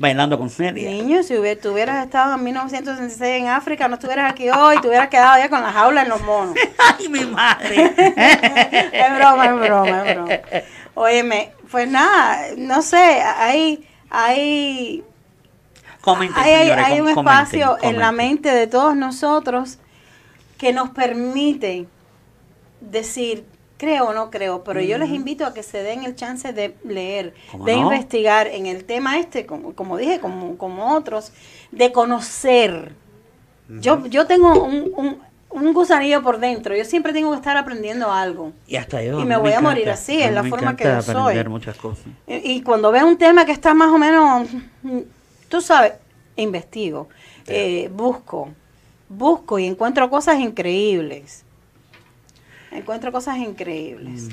[0.00, 0.88] bailando con Celia.
[0.88, 4.88] Niño, si hubiera, tú hubieras estado en 1966 en África, no estuvieras aquí hoy, te
[4.88, 6.56] hubieras quedado ya con la jaula en los monos.
[6.98, 7.92] ¡Ay, mi madre!
[8.92, 10.38] es broma, es broma, es broma.
[10.94, 15.04] Óyeme, pues nada, no sé, hay, hay,
[16.00, 19.78] comenten, hay, señores, un comenten, espacio en la mente de todos nosotros
[20.56, 21.86] que nos permite
[22.80, 23.44] decir,
[23.80, 26.76] creo o no creo, pero yo les invito a que se den el chance de
[26.84, 27.84] leer, ¿Cómo de no?
[27.84, 31.32] investigar en el tema este, como, como dije, como, como otros,
[31.72, 32.92] de conocer.
[33.68, 35.18] Yo, yo tengo un, un,
[35.48, 38.52] un gusanillo por dentro, yo siempre tengo que estar aprendiendo algo.
[38.66, 39.18] Y hasta yo.
[39.18, 41.42] Y me voy a morir así, es la forma que yo soy.
[41.44, 42.04] muchas cosas.
[42.26, 44.46] Y, y cuando veo un tema que está más o menos,
[45.48, 45.94] tú sabes,
[46.36, 47.08] investigo,
[47.46, 48.50] eh, busco,
[49.08, 51.46] busco y encuentro cosas increíbles.
[52.70, 54.28] Encuentro cosas increíbles.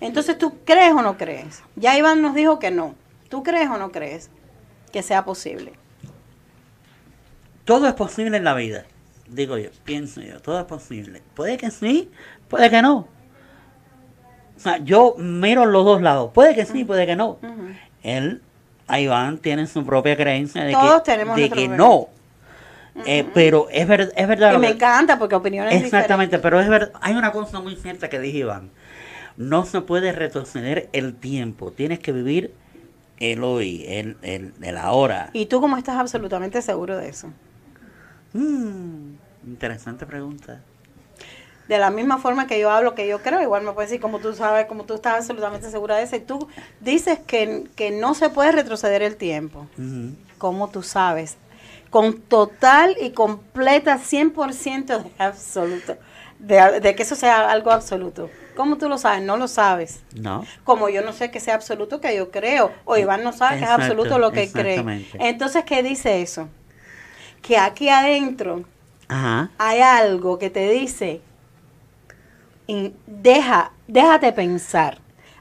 [0.00, 1.62] Entonces, ¿tú crees o no crees?
[1.76, 2.94] Ya Iván nos dijo que no.
[3.28, 4.30] ¿Tú crees o no crees
[4.92, 5.72] que sea posible?
[7.64, 8.84] Todo es posible en la vida,
[9.28, 11.22] digo yo, pienso yo, todo es posible.
[11.34, 12.10] Puede que sí,
[12.48, 13.06] puede que no.
[14.56, 17.38] O sea, yo miro los dos lados, puede que sí, puede que no.
[18.02, 18.42] Él,
[18.88, 21.68] Iván, tiene su propia creencia de Todos que, tenemos de que
[23.06, 24.52] Eh, pero es, ver- es verdad.
[24.52, 26.92] Lo me que- encanta porque opiniones Exactamente, pero es verdad.
[27.00, 28.70] Hay una cosa muy cierta que dije Iván.
[29.36, 31.70] No se puede retroceder el tiempo.
[31.72, 32.52] Tienes que vivir
[33.18, 35.30] el hoy, el, el, el ahora.
[35.32, 37.32] ¿Y tú cómo estás absolutamente seguro de eso?
[38.34, 39.14] Mm,
[39.46, 40.60] interesante pregunta.
[41.68, 44.18] de la misma forma que yo hablo, que yo creo, igual me puedes decir, como
[44.18, 46.46] tú sabes, como tú estás absolutamente segura de eso, y tú
[46.80, 49.66] dices que, que no se puede retroceder el tiempo.
[50.38, 51.36] como tú sabes?
[51.92, 55.96] Con total y completa 100% de absoluto,
[56.40, 58.30] de, de que eso sea algo absoluto.
[58.56, 59.22] ¿Cómo tú lo sabes?
[59.22, 60.00] No lo sabes.
[60.14, 60.44] No.
[60.64, 63.64] Como yo no sé que sea absoluto que yo creo, o Iván no sabe que
[63.64, 65.06] es absoluto lo que cree.
[65.20, 66.48] Entonces, ¿qué dice eso?
[67.42, 68.64] Que aquí adentro
[69.08, 69.50] Ajá.
[69.58, 71.20] hay algo que te dice,
[73.06, 74.98] deja, déjate pensar,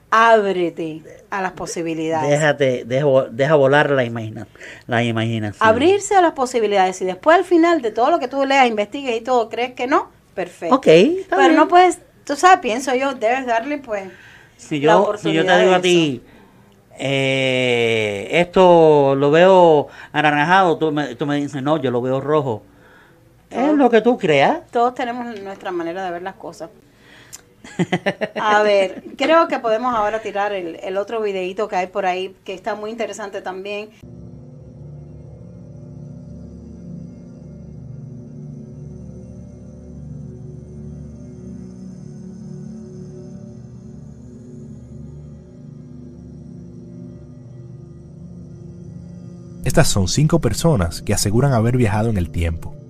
[0.10, 2.30] ábrete a las posibilidades.
[2.30, 4.48] Déjate, deja, vo- deja volar la, imagina,
[4.86, 5.68] la imaginación.
[5.68, 9.16] Abrirse a las posibilidades y después al final de todo lo que tú leas, investigues
[9.18, 10.76] y todo, crees que no, perfecto.
[10.76, 11.56] Ok, está Pero bien.
[11.56, 14.04] no puedes, tú sabes, pienso yo, debes darle pues
[14.58, 16.22] Si la yo, si yo te digo a ti,
[17.00, 22.64] eh, esto lo veo anaranjado, tú me, tú me dices, no, yo lo veo rojo.
[23.50, 24.62] Es lo que tú creas.
[24.72, 26.70] Todos tenemos nuestra manera de ver las cosas.
[28.36, 32.53] A ver, creo que podemos ahora tirar el, otro videito que hay por ahí, que
[32.53, 33.89] está muy interesante también.
[49.64, 52.81] Estas son cinco personas que aseguran haber viajado en el tiempo.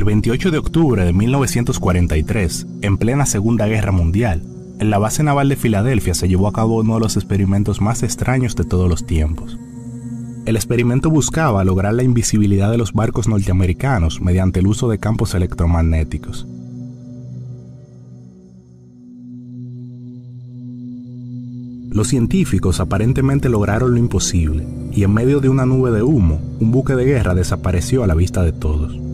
[0.00, 4.42] El 28 de octubre de 1943, en plena Segunda Guerra Mundial,
[4.78, 8.02] en la base naval de Filadelfia se llevó a cabo uno de los experimentos más
[8.02, 9.58] extraños de todos los tiempos.
[10.46, 15.34] El experimento buscaba lograr la invisibilidad de los barcos norteamericanos mediante el uso de campos
[15.34, 16.46] electromagnéticos.
[21.90, 26.70] Los científicos aparentemente lograron lo imposible, y en medio de una nube de humo, un
[26.70, 29.09] buque de guerra desapareció a la vista de todos.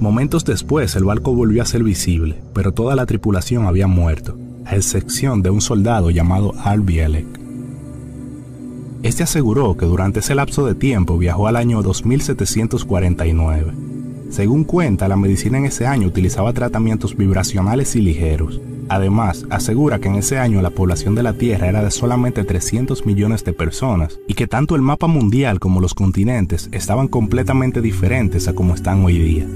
[0.00, 4.76] Momentos después el barco volvió a ser visible, pero toda la tripulación había muerto, a
[4.76, 7.26] excepción de un soldado llamado Al Bielek.
[9.02, 13.72] Este aseguró que durante ese lapso de tiempo viajó al año 2749.
[14.30, 18.60] Según cuenta, la medicina en ese año utilizaba tratamientos vibracionales y ligeros.
[18.88, 23.04] Además, asegura que en ese año la población de la Tierra era de solamente 300
[23.04, 28.46] millones de personas y que tanto el mapa mundial como los continentes estaban completamente diferentes
[28.46, 29.46] a como están hoy día.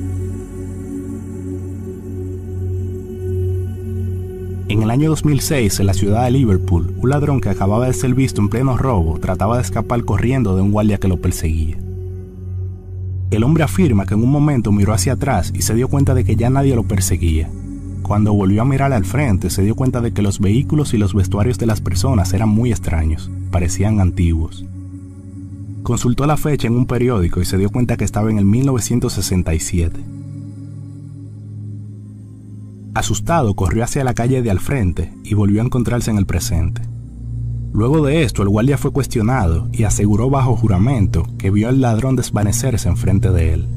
[4.73, 8.15] En el año 2006, en la ciudad de Liverpool, un ladrón que acababa de ser
[8.15, 11.77] visto en pleno robo trataba de escapar corriendo de un guardia que lo perseguía.
[13.31, 16.25] El hombre afirma que en un momento miró hacia atrás y se dio cuenta de
[16.25, 17.51] que ya nadie lo perseguía.
[18.01, 21.13] Cuando volvió a mirar al frente, se dio cuenta de que los vehículos y los
[21.13, 24.65] vestuarios de las personas eran muy extraños, parecían antiguos.
[25.83, 30.01] Consultó la fecha en un periódico y se dio cuenta que estaba en el 1967.
[32.95, 36.83] Asustado, corrió hacia la calle de al frente y volvió a encontrarse en el presente.
[37.73, 42.17] Luego de esto, el guardia fue cuestionado y aseguró bajo juramento que vio al ladrón
[42.17, 43.69] desvanecerse enfrente de él.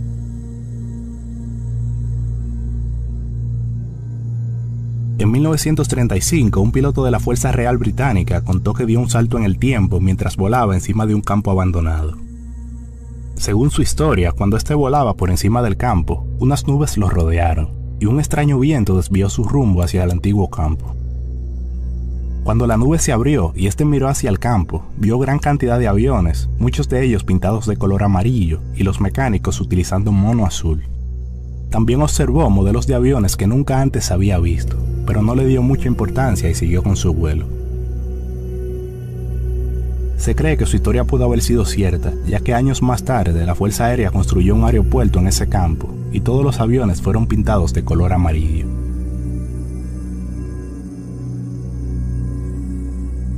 [5.17, 9.45] En 1935, un piloto de la Fuerza Real Británica contó que dio un salto en
[9.45, 12.17] el tiempo mientras volaba encima de un campo abandonado.
[13.35, 18.05] Según su historia, cuando éste volaba por encima del campo, unas nubes lo rodearon y
[18.05, 20.95] un extraño viento desvió su rumbo hacia el antiguo campo.
[22.43, 25.87] Cuando la nube se abrió y éste miró hacia el campo, vio gran cantidad de
[25.87, 30.83] aviones, muchos de ellos pintados de color amarillo y los mecánicos utilizando mono azul.
[31.71, 34.77] También observó modelos de aviones que nunca antes había visto,
[35.07, 37.47] pero no le dio mucha importancia y siguió con su vuelo.
[40.17, 43.55] Se cree que su historia pudo haber sido cierta, ya que años más tarde la
[43.55, 47.83] Fuerza Aérea construyó un aeropuerto en ese campo y todos los aviones fueron pintados de
[47.83, 48.65] color amarillo.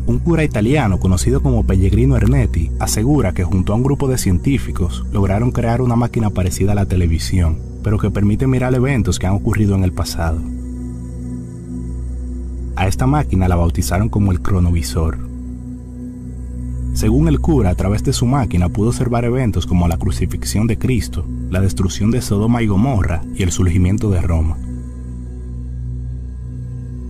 [0.05, 5.03] Un cura italiano conocido como Pellegrino Ernetti asegura que junto a un grupo de científicos
[5.11, 9.33] lograron crear una máquina parecida a la televisión, pero que permite mirar eventos que han
[9.33, 10.39] ocurrido en el pasado.
[12.75, 15.26] A esta máquina la bautizaron como el cronovisor.
[16.97, 20.79] Según el cura, a través de su máquina pudo observar eventos como la crucifixión de
[20.79, 24.57] Cristo, la destrucción de Sodoma y Gomorra y el surgimiento de Roma.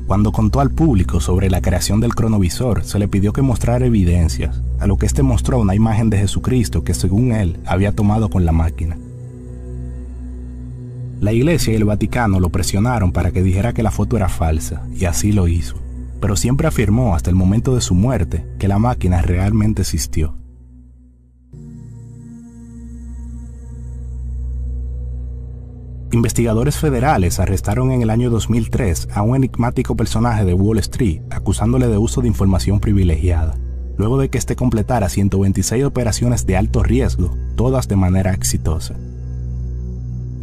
[0.06, 4.62] Cuando contó al público sobre la creación del cronovisor, se le pidió que mostrara evidencias,
[4.82, 8.44] a lo que éste mostró una imagen de Jesucristo que según él había tomado con
[8.44, 8.98] la máquina.
[11.22, 14.86] La iglesia y el Vaticano lo presionaron para que dijera que la foto era falsa,
[14.94, 15.78] y así lo hizo,
[16.20, 20.36] pero siempre afirmó hasta el momento de su muerte que la máquina realmente existió.
[26.14, 31.88] Investigadores federales arrestaron en el año 2003 a un enigmático personaje de Wall Street, acusándole
[31.88, 33.58] de uso de información privilegiada,
[33.98, 38.96] luego de que éste completara 126 operaciones de alto riesgo, todas de manera exitosa.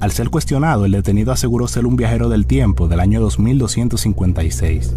[0.01, 4.95] Al ser cuestionado, el detenido aseguró ser un viajero del tiempo del año 2256.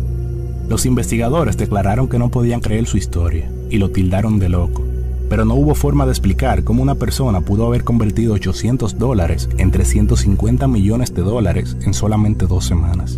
[0.70, 4.84] Los investigadores declararon que no podían creer su historia y lo tildaron de loco,
[5.30, 9.72] pero no hubo forma de explicar cómo una persona pudo haber convertido 800 dólares en
[9.72, 13.18] 350 millones de dólares en solamente dos semanas.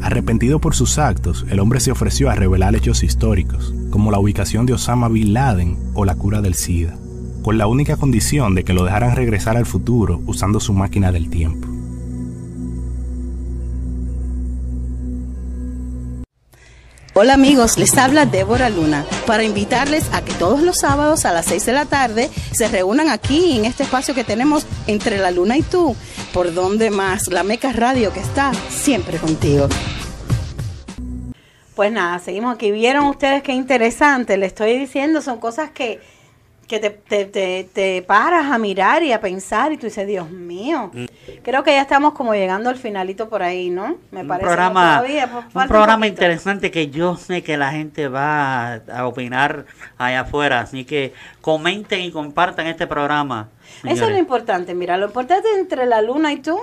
[0.00, 4.64] Arrepentido por sus actos, el hombre se ofreció a revelar hechos históricos, como la ubicación
[4.64, 6.96] de Osama Bin Laden o la cura del SIDA,
[7.42, 11.28] con la única condición de que lo dejaran regresar al futuro usando su máquina del
[11.28, 11.75] tiempo.
[17.18, 21.46] Hola amigos, les habla Débora Luna para invitarles a que todos los sábados a las
[21.46, 25.56] 6 de la tarde se reúnan aquí en este espacio que tenemos entre la luna
[25.56, 25.96] y tú,
[26.34, 29.66] por donde más, la Meca Radio que está siempre contigo.
[31.74, 32.70] Pues nada, seguimos aquí.
[32.70, 34.36] ¿Vieron ustedes qué interesante?
[34.36, 36.00] Le estoy diciendo, son cosas que
[36.66, 40.30] que te, te, te, te, paras a mirar y a pensar y tú dices, Dios
[40.30, 41.04] mío, mm.
[41.42, 43.96] creo que ya estamos como llegando al finalito por ahí, ¿no?
[44.10, 45.02] Me un parece programa,
[45.52, 50.60] pues, un programa interesante que yo sé que la gente va a, opinar allá afuera,
[50.60, 53.48] así que comenten y compartan este programa.
[53.84, 56.58] Eso es lo importante, mira, lo importante entre la luna y tú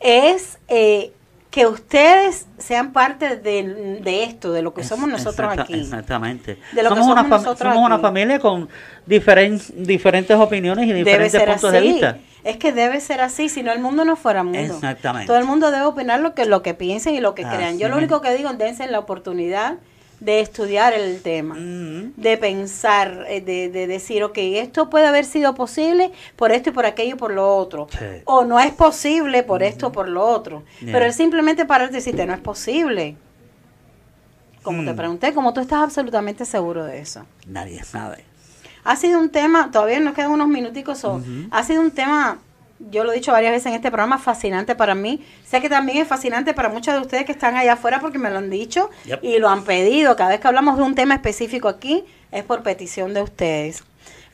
[0.00, 0.58] es...
[0.68, 1.12] Eh,
[1.54, 5.74] que ustedes sean parte de, esto, de lo que somos nosotros aquí.
[5.74, 6.58] Exactamente.
[6.82, 8.68] somos, una, somos una familia con
[9.06, 12.18] diferentes opiniones y diferentes puntos de vista.
[12.42, 14.58] Es que debe ser así, si no el mundo no fuera mundo.
[14.58, 15.28] Exactamente.
[15.28, 17.78] Todo el mundo debe opinar lo que, lo que piensen y lo que crean.
[17.78, 19.76] Yo lo único que digo, dense la oportunidad
[20.24, 25.54] de estudiar el tema, de pensar, eh, de, de, decir, ok, esto puede haber sido
[25.54, 27.88] posible por esto y por aquello y por lo otro,
[28.24, 32.24] o no es posible por esto o por lo otro, pero es simplemente para decirte,
[32.26, 33.16] no es posible.
[34.62, 34.96] Como te mm.
[34.96, 37.26] pregunté, como tú estás absolutamente seguro de eso.
[37.46, 38.24] Nadie sabe.
[38.82, 41.04] Ha sido un tema, todavía nos quedan unos minuticos,
[41.50, 42.38] ha sido un tema
[42.90, 45.24] yo lo he dicho varias veces en este programa, fascinante para mí.
[45.46, 48.30] Sé que también es fascinante para muchos de ustedes que están allá afuera porque me
[48.30, 48.90] lo han dicho
[49.22, 50.16] y lo han pedido.
[50.16, 53.84] Cada vez que hablamos de un tema específico aquí es por petición de ustedes.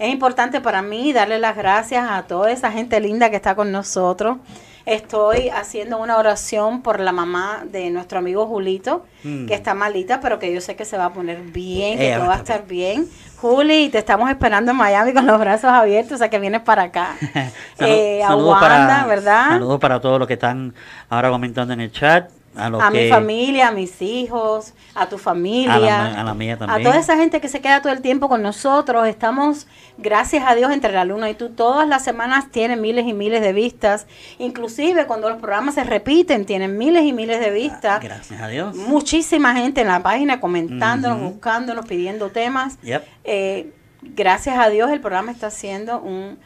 [0.01, 3.71] Es importante para mí darle las gracias a toda esa gente linda que está con
[3.71, 4.39] nosotros.
[4.87, 9.45] Estoy haciendo una oración por la mamá de nuestro amigo Julito, mm.
[9.45, 12.29] que está malita, pero que yo sé que se va a poner bien, que todo
[12.29, 13.07] va a estar bien.
[13.37, 16.85] Juli, te estamos esperando en Miami con los brazos abiertos, o sea que vienes para
[16.85, 17.17] acá.
[17.81, 19.49] eh, para, ¿verdad?
[19.51, 20.75] Saludos para todos los que están
[21.11, 26.25] ahora comentando en el chat a, mi familia, a mis hijos, a tu familia, a
[26.25, 26.81] la, mía también.
[26.81, 29.07] A toda esa gente que se queda todo el tiempo con nosotros.
[29.07, 29.67] Estamos,
[29.99, 33.41] gracias a Dios, entre la luna y tú, todas las semanas tienen miles y miles
[33.41, 34.07] de vistas.
[34.39, 38.03] Inclusive cuando los programas se repiten, tienen miles y miles de vistas.
[38.03, 38.75] Gracias a Dios.
[38.75, 42.79] Muchísima gente en la página comentándonos, buscándonos, pidiendo temas.
[43.25, 43.73] Eh,
[44.03, 46.39] gracias a Dios el programa está haciendo un,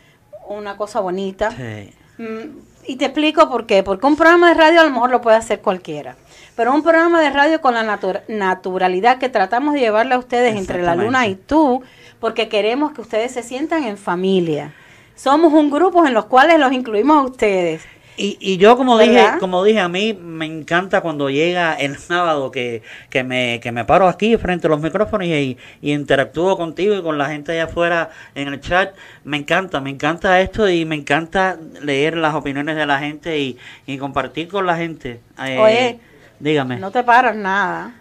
[0.49, 1.51] una cosa bonita.
[1.51, 1.93] Sí.
[2.19, 3.83] Mm, y te explico por qué.
[3.83, 6.17] Porque un programa de radio a lo mejor lo puede hacer cualquiera.
[6.57, 10.83] Pero un programa de radio con la naturalidad que tratamos de llevarle a ustedes entre
[10.83, 11.83] la luna y tú,
[12.21, 14.73] porque queremos que ustedes se sientan en familia.
[15.17, 17.83] Somos un grupo en los cuales los incluimos a ustedes.
[18.17, 22.51] Y, y yo como dije, como dije, a mí me encanta cuando llega el sábado
[22.53, 26.95] que, que, me, que me paro aquí frente a los micrófonos y, y, interactúo contigo
[26.95, 28.95] y con la gente allá afuera en el chat.
[29.25, 33.59] Me encanta, me encanta esto y me encanta leer las opiniones de la gente y,
[33.87, 35.21] y compartir con la gente.
[35.45, 35.99] Eh, Oye,
[36.39, 36.77] dígame.
[36.77, 37.95] No te paras nada.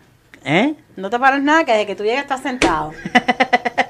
[0.45, 0.75] ¿Eh?
[0.95, 2.91] No te paras nada, que desde que tú llegas estás sentado.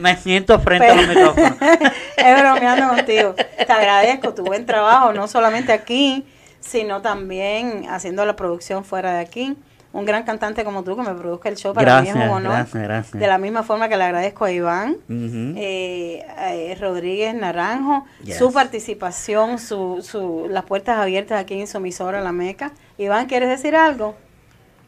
[0.00, 1.52] me siento frente a los micrófonos.
[2.16, 3.34] es bromeando contigo.
[3.34, 6.24] Te agradezco tu buen trabajo, no solamente aquí,
[6.60, 9.56] sino también haciendo la producción fuera de aquí.
[9.92, 12.66] Un gran cantante como tú que me produzca el show para mí es un honor.
[13.12, 18.04] De la misma forma que le agradezco a Iván eh, eh, Rodríguez Naranjo,
[18.38, 22.70] su participación, su, su, las puertas abiertas aquí en su emisora La Meca.
[22.98, 24.14] Iván, ¿quieres decir algo?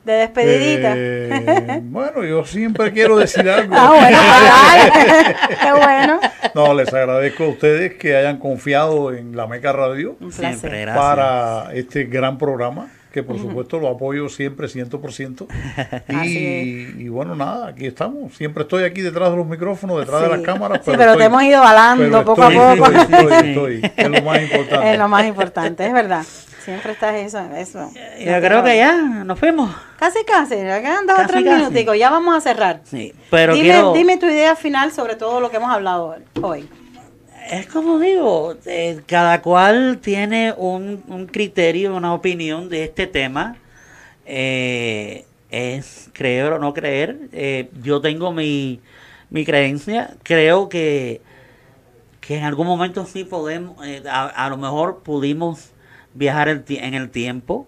[0.05, 0.95] De despedidita.
[0.97, 3.75] Eh, bueno, yo siempre quiero decir algo.
[3.77, 4.19] Ah, bueno,
[5.63, 6.21] qué bueno.
[6.55, 12.05] No, les agradezco a ustedes que hayan confiado en la Meca Radio siempre, para este
[12.05, 15.47] gran programa que por supuesto lo apoyo siempre 100%.
[16.25, 18.35] Y, y, bueno, nada, aquí estamos.
[18.35, 20.81] Siempre estoy aquí detrás de los micrófonos, detrás de las cámaras.
[20.85, 22.91] Pero, sí, pero te hemos ido balando poco a poco.
[22.91, 24.93] Estoy, estoy, es lo más importante.
[24.93, 26.25] Es lo más importante, es verdad.
[26.65, 27.41] Siempre estás eso.
[27.57, 27.91] eso.
[28.19, 29.75] Yo creo que ya nos fuimos.
[29.99, 30.57] Casi, casi.
[30.57, 31.99] Ya quedan dos o tres minutos.
[31.99, 32.81] Ya vamos a cerrar.
[32.85, 36.69] Sí, pero dime, dime tu idea final sobre todo lo que hemos hablado hoy.
[37.51, 43.57] Es como digo, eh, cada cual tiene un, un, criterio, una opinión de este tema.
[44.25, 47.29] Eh, es creer o no creer.
[47.33, 48.81] Eh, yo tengo mi,
[49.31, 50.15] mi creencia.
[50.23, 51.21] Creo que,
[52.21, 53.77] que en algún momento sí podemos,
[54.09, 55.73] a, a, lo mejor pudimos
[56.15, 57.67] viajar el, en el tiempo.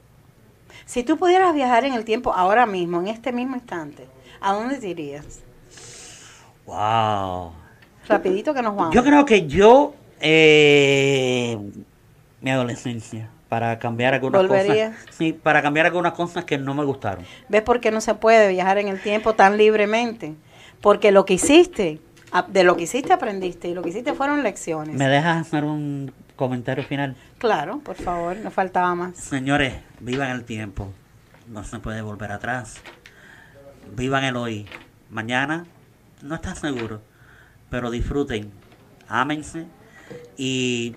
[0.86, 4.06] Si tú pudieras viajar en el tiempo ahora mismo, en este mismo instante,
[4.40, 5.40] ¿a dónde te irías?
[6.66, 7.52] Wow.
[8.08, 8.94] Rapidito que nos vamos.
[8.94, 11.58] Yo creo que yo, eh,
[12.40, 14.90] mi adolescencia, para cambiar algunas ¿Volvería?
[14.90, 15.06] cosas.
[15.16, 17.24] Sí, para cambiar algunas cosas que no me gustaron.
[17.48, 20.34] ¿Ves por qué no se puede viajar en el tiempo tan libremente?
[20.80, 22.00] Porque lo que hiciste,
[22.48, 24.96] de lo que hiciste aprendiste y lo que hiciste fueron lecciones.
[24.96, 27.16] ¿Me dejas hacer un comentario final?
[27.38, 29.16] Claro, por favor, no faltaba más.
[29.16, 30.92] Señores, vivan el tiempo.
[31.48, 32.80] No se puede volver atrás.
[33.96, 34.66] Vivan el hoy.
[35.10, 35.66] Mañana
[36.22, 37.00] no estás seguro
[37.74, 38.52] pero disfruten,
[39.08, 39.66] ámense
[40.36, 40.94] y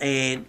[0.00, 0.42] eh,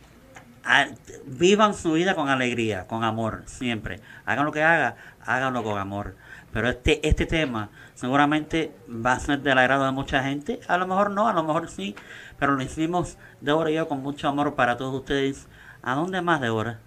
[0.63, 0.87] a,
[1.25, 3.99] vivan su vida con alegría, con amor, siempre.
[4.25, 4.95] Hagan lo que hagan,
[5.25, 6.15] háganlo con amor.
[6.53, 10.61] Pero este, este tema seguramente va a ser del agrado de mucha gente.
[10.69, 11.93] A lo mejor no, a lo mejor sí,
[12.39, 15.47] pero lo hicimos Débora y yo con mucho amor para todos ustedes.
[15.83, 16.79] ¿A dónde más, Débora?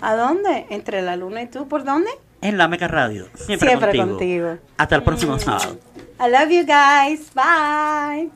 [0.00, 0.66] ¿A dónde?
[0.70, 1.68] ¿Entre la luna y tú?
[1.68, 2.10] ¿Por dónde?
[2.42, 3.26] En la Meca Radio.
[3.34, 4.08] Siempre, Siempre contigo.
[4.08, 4.58] contigo.
[4.76, 5.78] Hasta el próximo sábado.
[6.20, 7.30] I love you guys.
[7.34, 8.30] Bye.